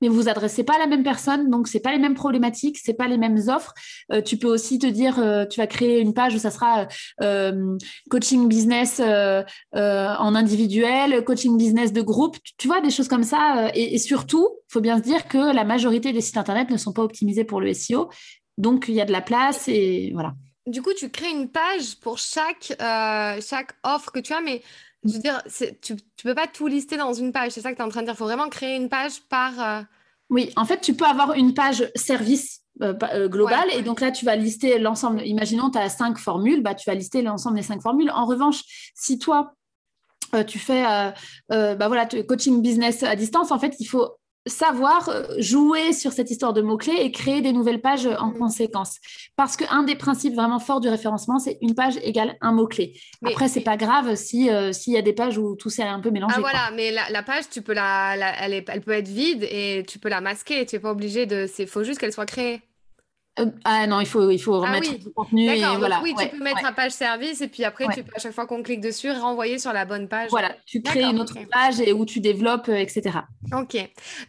[0.02, 2.92] mais vous adressez pas à la même personne, donc c'est pas les mêmes problématiques, c'est
[2.92, 3.72] pas les mêmes offres.
[4.10, 6.88] Euh, tu peux aussi te dire, euh, tu vas créer une page où ça sera
[7.22, 7.78] euh,
[8.10, 13.70] coaching business en individuel, coaching business de groupe, tu, vois des choses comme ça.
[13.74, 16.92] Et, et surtout, faut bien se dire que la majorité des sites internet ne sont
[16.92, 18.10] pas optimisés pour le SEO,
[18.58, 20.34] donc il y a de la place et voilà.
[20.66, 24.62] Du coup, tu crées une page pour chaque, chaque offre que tu as, mais
[25.04, 25.42] je veux dire,
[25.80, 27.88] tu ne peux pas tout lister dans une page, c'est ça que tu es en
[27.88, 28.14] train de dire.
[28.14, 29.60] Il faut vraiment créer une page par.
[29.60, 29.82] Euh,
[30.30, 34.12] oui, en fait, tu peux avoir une page service euh, euh, globale et donc là,
[34.12, 35.22] tu vas lister l'ensemble.
[35.26, 38.10] Imaginons, tu as cinq formules, bah, tu vas lister l'ensemble des cinq formules.
[38.10, 38.62] En revanche,
[38.94, 39.54] si toi,
[40.46, 40.84] tu fais
[41.48, 44.16] bah, voilà, coaching business à distance, en fait, il faut
[44.46, 48.38] savoir euh, jouer sur cette histoire de mots-clés et créer des nouvelles pages en mm.
[48.38, 48.98] conséquence.
[49.36, 52.94] Parce qu'un des principes vraiment forts du référencement, c'est une page égale un mot-clé.
[53.24, 56.00] Après, c'est pas grave si euh, s'il y a des pages où tout s'est un
[56.00, 56.34] peu mélangé.
[56.36, 59.98] Ah voilà, mais la, page, tu peux la, elle, elle, peut être vide et tu
[59.98, 60.66] peux la masquer.
[60.66, 61.46] Tu n'es pas obligé de.
[61.58, 62.62] Il faut juste qu'elle soit créée.
[63.38, 65.48] Euh, ah non, il faut, il faut ah remettre du contenu.
[65.48, 66.00] Et voilà.
[66.02, 68.46] oui, tu peux mettre la page service et puis après, tu peux, à chaque fois
[68.46, 70.28] qu'on clique dessus, renvoyer sur la bonne page.
[70.30, 73.20] Voilà, tu crées une autre page et où tu développes, euh, etc.
[73.52, 73.76] Ok.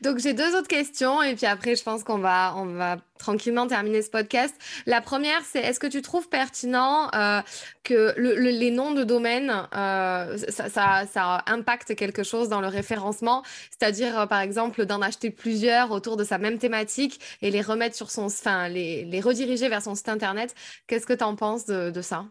[0.02, 3.68] Donc, j'ai deux autres questions et puis après, je pense qu'on va, on va tranquillement
[3.68, 4.56] terminer ce podcast.
[4.86, 7.42] La première, c'est est-ce que tu trouves pertinent euh,
[7.84, 13.44] que les noms de domaine, euh, ça, ça, impacte quelque chose dans le référencement?
[13.72, 17.96] C'est-à-dire, euh, par exemple, d'en acheter plusieurs autour de sa même thématique et les remettre
[17.96, 20.54] sur son, enfin, les, les rediriger vers son site internet.
[20.88, 22.26] Qu'est-ce que tu en penses de ça?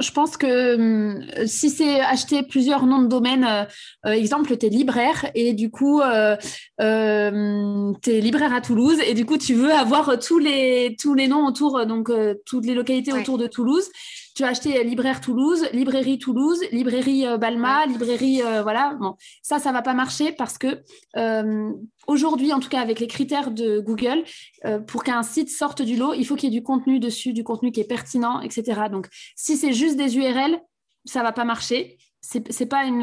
[0.00, 3.64] Je pense que hum, si c'est acheter plusieurs noms de domaine, euh,
[4.06, 6.36] euh, exemple, tu es libraire et du coup, euh,
[6.78, 11.28] tu es libraire à Toulouse et du coup, tu veux avoir tous les, tous les
[11.28, 12.10] noms autour, donc
[12.46, 13.88] toutes les localités autour de Toulouse
[14.40, 18.96] tu as acheté libraire Toulouse, librairie Toulouse, librairie euh, Balma, librairie euh, voilà.
[18.98, 20.82] Bon, ça, ça va pas marcher parce que
[21.18, 21.70] euh,
[22.06, 24.24] aujourd'hui, en tout cas avec les critères de Google,
[24.86, 27.44] pour qu'un site sorte du lot, il faut qu'il y ait du contenu dessus, du
[27.44, 28.88] contenu qui est pertinent, etc.
[28.90, 30.58] Donc, si c'est juste des URL,
[31.04, 31.98] ça va pas marcher.
[32.22, 33.02] C'est n'est pas une,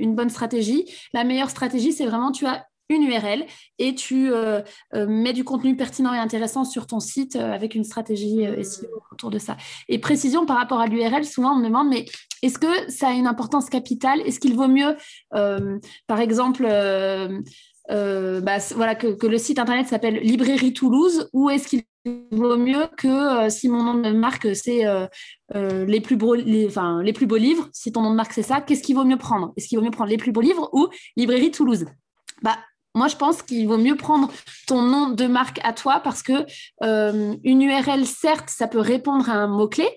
[0.00, 0.92] une, bonne stratégie.
[1.12, 3.46] La meilleure stratégie, c'est vraiment tu as une URL
[3.78, 4.60] et tu euh,
[4.94, 8.88] euh, mets du contenu pertinent et intéressant sur ton site euh, avec une stratégie SEO
[9.10, 9.56] autour de ça.
[9.88, 12.04] Et précision par rapport à l'URL, souvent on me demande, mais
[12.42, 14.20] est-ce que ça a une importance capitale?
[14.20, 14.96] Est-ce qu'il vaut mieux,
[15.30, 16.64] par exemple,
[17.88, 21.82] bah, voilà, que, le site internet s'appelle Librairie Toulouse ou est-ce qu'il
[22.32, 24.82] vaut mieux que si mon nom de marque c'est
[25.54, 28.42] les, plus beaux, les, enfin, les plus beaux livres, si ton nom de marque c'est
[28.42, 29.52] ça, qu'est-ce qu'il vaut mieux prendre?
[29.56, 31.86] Est-ce qu'il vaut mieux prendre les plus beaux livres ou Librairie Toulouse?
[32.42, 32.58] Bah,
[32.94, 34.30] moi, je pense qu'il vaut mieux prendre
[34.66, 36.44] ton nom de marque à toi parce que
[36.82, 39.88] euh, une URL, certes, ça peut répondre à un mot-clé.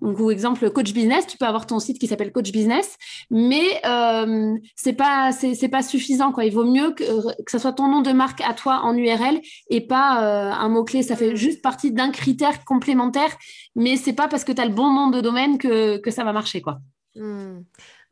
[0.00, 2.96] Donc, ou exemple, coach business, tu peux avoir ton site qui s'appelle coach business,
[3.30, 6.44] mais euh, c'est pas c'est pas suffisant quoi.
[6.44, 7.04] Il vaut mieux que,
[7.46, 9.40] ça soit ton nom de marque à toi en URL
[9.70, 11.04] et pas euh, un mot clé.
[11.04, 13.30] Ça fait juste partie d'un critère complémentaire,
[13.76, 16.24] mais c'est pas parce que tu as le bon nom de domaine que, que ça
[16.24, 16.80] va marcher quoi.
[17.14, 17.60] Hmm.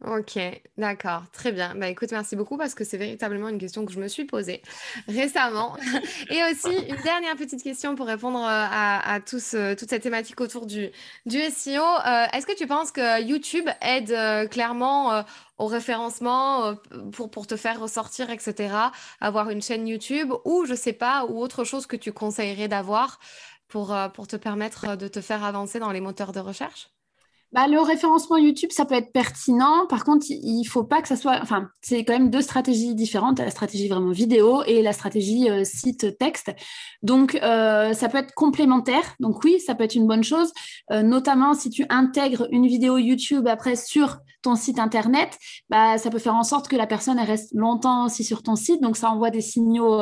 [0.06, 0.38] Ok,
[0.78, 1.74] d'accord, très bien.
[1.74, 4.62] Bah écoute, merci beaucoup parce que c'est véritablement une question que je me suis posée
[5.08, 5.76] récemment.
[6.30, 10.64] Et aussi, une dernière petite question pour répondre euh, à, euh, toute cette thématique autour
[10.64, 10.90] du,
[11.26, 11.82] SEO.
[11.82, 15.22] Euh, est-ce que tu penses que YouTube aide clairement
[15.58, 16.76] au référencement
[17.12, 18.74] pour, te faire ressortir, etc.,
[19.20, 23.20] avoir une chaîne YouTube ou je sais pas, ou autre chose que tu conseillerais d'avoir
[23.68, 23.92] pour
[24.26, 26.88] te permettre de te faire avancer dans les moteurs de recherche?
[27.52, 29.86] Bah, le référencement YouTube, ça peut être pertinent.
[29.88, 31.40] Par contre, il faut pas que ça soit.
[31.42, 33.40] Enfin, c'est quand même deux stratégies différentes.
[33.40, 36.52] La stratégie vraiment vidéo et la stratégie euh, site texte.
[37.02, 39.16] Donc, euh, ça peut être complémentaire.
[39.18, 40.52] Donc, oui, ça peut être une bonne chose.
[40.92, 45.38] Euh, notamment si tu intègres une vidéo YouTube après sur ton site internet,
[45.68, 48.82] bah, ça peut faire en sorte que la personne reste longtemps aussi sur ton site.
[48.82, 50.00] Donc, ça envoie des signaux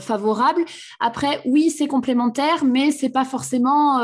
[0.00, 0.64] favorables.
[1.00, 4.00] Après, oui, c'est complémentaire, mais c'est pas forcément.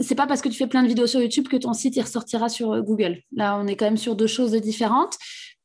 [0.00, 2.48] c'est pas parce que tu fais plein de vidéos sur YouTube que ton site ressortira
[2.48, 3.22] sur euh, Google.
[3.32, 5.16] Là, on est quand même sur deux choses différentes.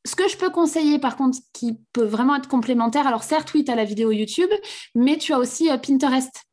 [0.04, 3.64] Ce que je peux conseiller, par contre, qui peut vraiment être complémentaire, alors certes, oui,
[3.64, 4.50] tu as la vidéo YouTube,
[4.94, 6.45] mais tu as aussi euh, Pinterest.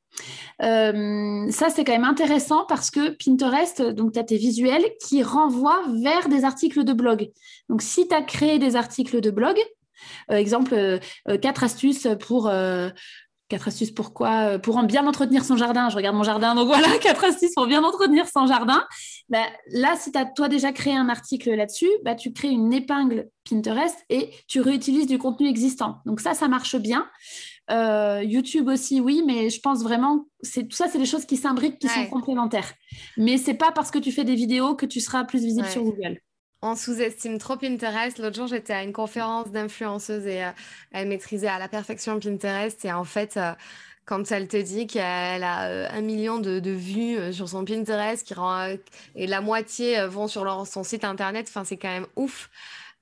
[0.61, 5.23] Euh, ça, c'est quand même intéressant parce que Pinterest, donc tu as tes visuels qui
[5.23, 7.31] renvoient vers des articles de blog.
[7.69, 9.57] Donc, si tu as créé des articles de blog,
[10.29, 10.99] exemple,
[11.41, 12.49] quatre astuces pour
[13.49, 15.89] Quatre astuces pourquoi Pour en bien entretenir son jardin.
[15.89, 18.83] Je regarde mon jardin, donc voilà, quatre astuces pour bien entretenir son jardin.
[19.29, 22.73] Bah, là, si tu as toi déjà créé un article là-dessus, bah, tu crées une
[22.73, 25.97] épingle Pinterest et tu réutilises du contenu existant.
[26.05, 27.07] Donc ça, ça marche bien.
[27.71, 31.37] Euh, YouTube aussi, oui, mais je pense vraiment, c'est tout ça, c'est des choses qui
[31.37, 32.73] s'imbriquent, qui sont complémentaires.
[33.17, 35.83] Mais c'est pas parce que tu fais des vidéos que tu seras plus visible sur
[35.83, 36.19] Google
[36.65, 38.19] on sous-estime trop Pinterest.
[38.19, 40.51] L'autre jour, j'étais à une conférence d'influenceuses et euh,
[40.93, 42.85] elle maîtrisait à la perfection Pinterest.
[42.85, 43.51] Et en fait, euh,
[44.05, 48.77] quand elle te dit qu'elle a un million de, vues sur son Pinterest qui rend,
[49.13, 52.49] et la moitié vont sur leur, son site internet, enfin, c'est quand même ouf.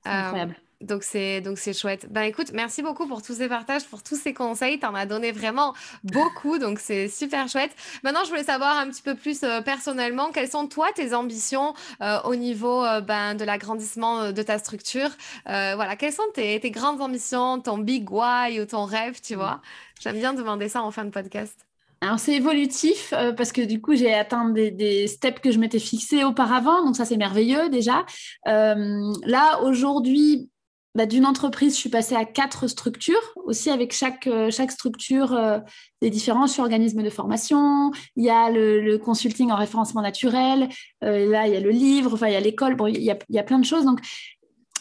[0.06, 0.56] incroyable.
[0.82, 2.08] Donc c'est donc c'est chouette.
[2.10, 4.80] Ben écoute, merci beaucoup pour tous ces partages, pour tous ces conseils.
[4.80, 5.74] Tu en as donné vraiment
[6.04, 7.72] beaucoup, donc c'est super chouette.
[8.04, 11.74] Maintenant, je voulais savoir un petit peu plus euh, personnellement, quelles sont toi tes ambitions
[12.02, 15.10] euh, au niveau euh, ben, de l'agrandissement de ta structure?
[15.46, 19.62] voilà, quelles sont tes, tes, grandes ambitions, ton big why ou ton rêve, tu vois?
[20.00, 21.66] J'aime bien demander ça en fin de podcast.
[22.02, 25.80] Alors c'est évolutif parce que du coup j'ai atteint des, des, steps que je m'étais
[25.80, 28.06] fixés auparavant, donc ça c'est merveilleux déjà.
[28.46, 30.50] là aujourd'hui
[30.94, 35.34] bah, d'une entreprise, je suis passée à quatre structures, aussi avec chaque, euh, chaque structure
[35.34, 35.60] euh,
[36.02, 36.48] des différents.
[36.48, 40.68] Je suis organisme de formation, il y a le, consulting en référencement naturel,
[41.04, 43.12] euh, là, il y a le livre, enfin, il y a l'école, bon, il, y
[43.12, 43.86] a, il y a plein de choses.
[43.86, 44.00] Donc,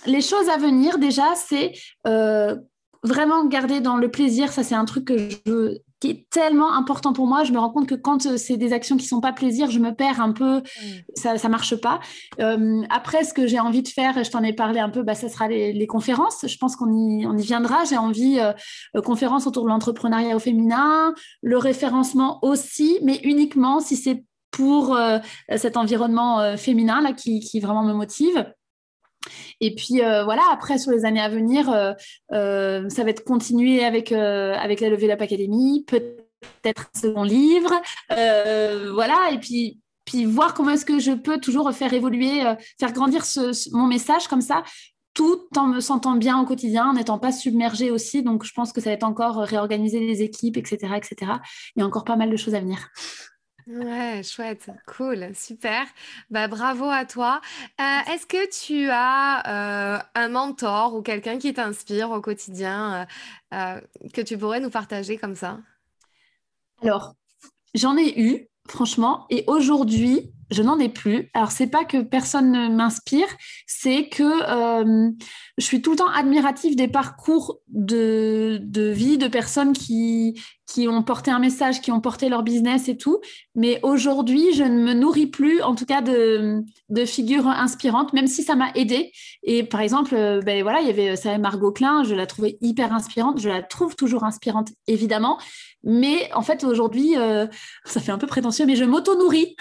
[0.06, 1.72] les choses à venir, déjà, c'est
[3.02, 4.52] vraiment garder dans le plaisir.
[4.52, 7.44] Ça, c'est un truc que je qui est tellement important pour moi.
[7.44, 9.78] Je me rends compte que quand euh, c'est des actions qui sont pas plaisir, je
[9.78, 10.62] me perds un peu,
[11.14, 12.01] ça ça marche pas.
[12.40, 15.03] Euh, après, ce que j'ai envie de faire, et je t'en ai parlé un peu,
[15.03, 16.46] bah, ça sera les, conférences.
[16.46, 17.84] Je pense qu'on y, on y viendra.
[17.84, 18.53] J'ai envie euh,
[18.96, 24.98] euh, conférences autour de l'entrepreneuriat au féminin, le référencement aussi, mais uniquement si c'est pour
[25.57, 28.53] cet environnement féminin là qui, qui vraiment me motive.
[29.61, 31.93] Et puis euh, voilà, après sur les années à venir, euh,
[32.33, 37.73] euh, ça va être continuer avec, avec la Level Up Academy, peut-être un second livre,
[38.09, 42.43] voilà, et puis, puis voir comment est-ce que je peux toujours faire évoluer,
[42.79, 43.23] faire grandir
[43.73, 44.62] mon message comme ça,
[45.12, 48.23] tout en me sentant bien au quotidien, en n'étant pas submergée aussi.
[48.23, 51.33] Donc je pense que ça va être encore réorganiser les équipes, etc., etc.
[51.77, 52.89] Il y a encore pas mal de choses à venir.
[53.71, 55.87] Ouais, chouette, cool, super.
[56.29, 57.41] Bah, bravo à toi.
[57.81, 63.07] Euh, est-ce que tu as euh, un mentor ou quelqu'un qui t'inspire au quotidien
[63.55, 63.81] euh,
[64.12, 65.61] que tu pourrais nous partager comme ça?
[66.83, 67.14] Alors,
[67.75, 71.30] j'en ai eu, franchement, et aujourd'hui, je n'en ai plus.
[71.34, 73.28] Alors, c'est pas que personne ne m'inspire,
[73.66, 75.11] c'est que euh,
[75.59, 78.61] je suis tout le temps admirative des parcours de,
[78.92, 82.96] vie de personnes qui, qui ont porté un message, qui ont porté leur business et
[82.96, 83.20] tout.
[83.55, 86.64] Mais aujourd'hui, je ne me nourris plus, en tout cas, de,
[87.07, 89.12] figures inspirantes, même si ça m'a aidé.
[89.42, 92.59] Et par exemple, euh, ben voilà, il y avait ça, Margot Klein, je la trouvais
[92.61, 93.40] hyper inspirante.
[93.40, 95.38] Je la trouve toujours inspirante, évidemment.
[95.84, 97.46] Mais en fait, aujourd'hui, euh,
[97.84, 99.57] ça fait un peu prétentieux, mais je m'auto-nourris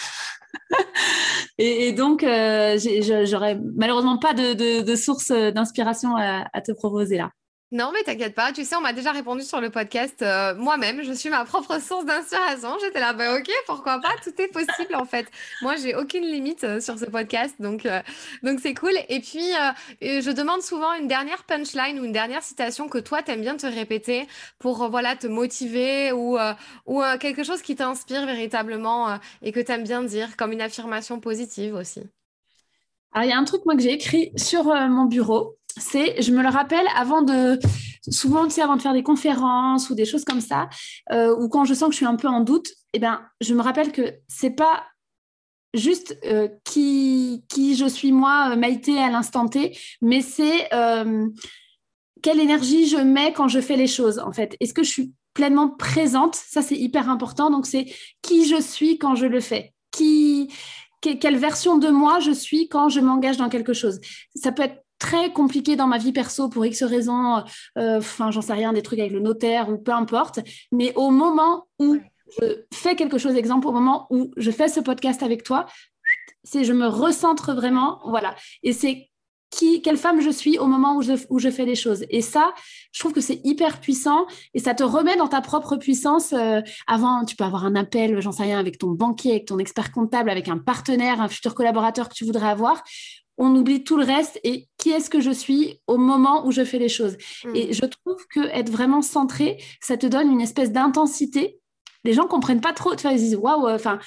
[1.58, 2.78] et, donc, euh,
[3.26, 7.32] j'aurais malheureusement pas de, source d'inspiration à, te proposer là.
[7.72, 8.52] Non, mais t'inquiète pas.
[8.52, 10.24] Tu sais, on m'a déjà répondu sur le podcast.
[10.24, 12.76] Euh, moi-même, je suis ma propre source d'inspiration.
[12.82, 14.10] J'étais là, bah ok, pourquoi pas?
[14.24, 15.28] Tout est possible en fait.
[15.62, 18.02] Moi, j'ai aucune limite euh, sur ce podcast, donc euh,
[18.42, 18.94] donc c'est cool.
[19.08, 19.52] Et puis,
[20.02, 23.68] je demande souvent une dernière punchline ou une dernière citation que toi t'aimes bien te
[23.68, 26.38] répéter pour voilà te motiver ou
[26.88, 31.76] ou quelque chose qui t'inspire véritablement et que t'aimes bien dire, comme une affirmation positive
[31.76, 32.02] aussi.
[33.16, 36.50] Il y a un truc que j'ai écrit sur mon bureau c'est, je me le
[36.50, 37.60] rappelle, avant de,
[38.10, 40.70] souvent, tu sais, avant de faire des conférences ou des choses comme ça,
[41.12, 43.54] euh, ou quand je sens que je suis un peu en doute, eh ben, je
[43.54, 44.84] me rappelle que c'est pas
[45.74, 50.70] juste euh, qui, qui je suis moi, euh, Maïté, à l'instant T, mais c'est
[52.22, 54.58] quelle énergie je mets quand je fais les choses, en fait.
[54.60, 56.36] Est-ce que je suis pleinement présente?
[56.36, 57.50] Ça, c'est hyper important.
[57.50, 57.86] Donc, c'est
[58.22, 59.74] qui je suis quand je le fais?
[59.92, 60.52] Qui,
[61.02, 64.02] quelle version de moi je suis quand je m'engage dans quelque chose?
[64.36, 67.44] Ça peut être très compliqué dans ma vie perso pour X raisons,
[67.78, 70.40] euh, enfin, j'en sais rien, des trucs avec le notaire ou peu importe.
[70.72, 71.98] Mais au moment où
[72.40, 75.66] je fais quelque chose, exemple, au moment où je fais ce podcast avec toi,
[76.44, 78.36] c'est je me recentre vraiment, voilà.
[78.64, 79.10] Et c'est
[79.50, 82.06] qui, quelle femme je suis au moment où je, où je fais les choses.
[82.10, 82.54] Et ça,
[82.92, 86.34] je trouve que c'est hyper puissant et ça te remet dans ta propre puissance.
[86.34, 89.58] Euh, avant, tu peux avoir un appel, j'en sais rien, avec ton banquier, avec ton
[89.58, 92.84] expert comptable, avec un partenaire, un futur collaborateur que tu voudrais avoir
[93.40, 96.64] on oublie tout le reste et qui est-ce que je suis au moment où je
[96.64, 97.18] fais les choses.
[97.46, 97.56] Mm.
[97.56, 101.60] Et je trouve que être vraiment centré, ça te donne une espèce d'intensité.
[102.04, 104.00] Les gens comprennent pas trop, tu vois, ils disent waouh, euh, enfin,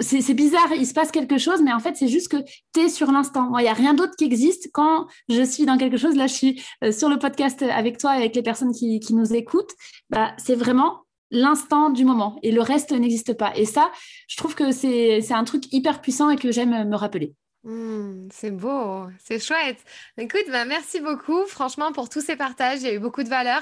[0.00, 2.36] c'est bizarre, il se passe quelque chose, mais en fait, c'est juste que
[2.74, 3.56] tu es sur l'instant.
[3.58, 6.14] Il n'y a rien d'autre qui existe quand je suis dans quelque chose.
[6.14, 9.72] Là, je suis euh, sur le podcast avec toi, avec les personnes qui, nous écoutent.
[10.10, 13.52] Bah, c'est vraiment l'instant du moment et le reste n'existe pas.
[13.56, 13.90] Et ça,
[14.28, 17.34] je trouve que c'est un truc hyper puissant et que j'aime me rappeler.
[17.64, 19.78] Mmh, c'est beau, c'est chouette.
[20.18, 22.80] Écoute, bah, merci beaucoup, franchement, pour tous ces partages.
[22.80, 23.60] Il y a eu beaucoup de valeur.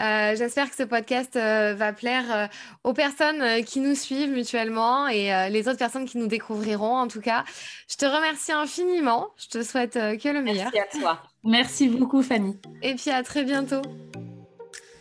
[0.00, 2.46] Euh, j'espère que ce podcast euh, va plaire euh,
[2.82, 7.20] aux personnes qui nous suivent mutuellement et les autres personnes qui nous découvriront, en tout
[7.20, 7.44] cas.
[7.90, 9.28] Je te remercie infiniment.
[9.36, 10.70] Je te souhaite que le meilleur.
[10.72, 11.22] Merci à toi.
[11.44, 12.56] Merci beaucoup, Fanny.
[12.80, 13.82] Et puis à très bientôt.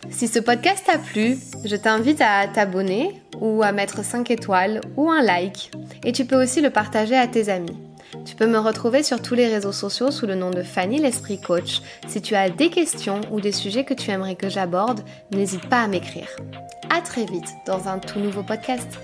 [0.10, 5.10] Si ce podcast t'a plu, je t'invite à t'abonner ou à mettre 5 étoiles ou
[5.10, 5.72] un like.
[6.04, 7.78] Et tu peux aussi le partager à tes amis.
[8.26, 11.40] Tu peux me retrouver sur tous les réseaux sociaux sous le nom de Fanny l'Esprit
[11.40, 11.82] Coach.
[12.08, 15.02] Si tu as des questions ou des sujets que tu aimerais que j'aborde,
[15.32, 16.28] n'hésite pas à m'écrire.
[16.90, 19.00] À très vite dans un tout nouveau podcast.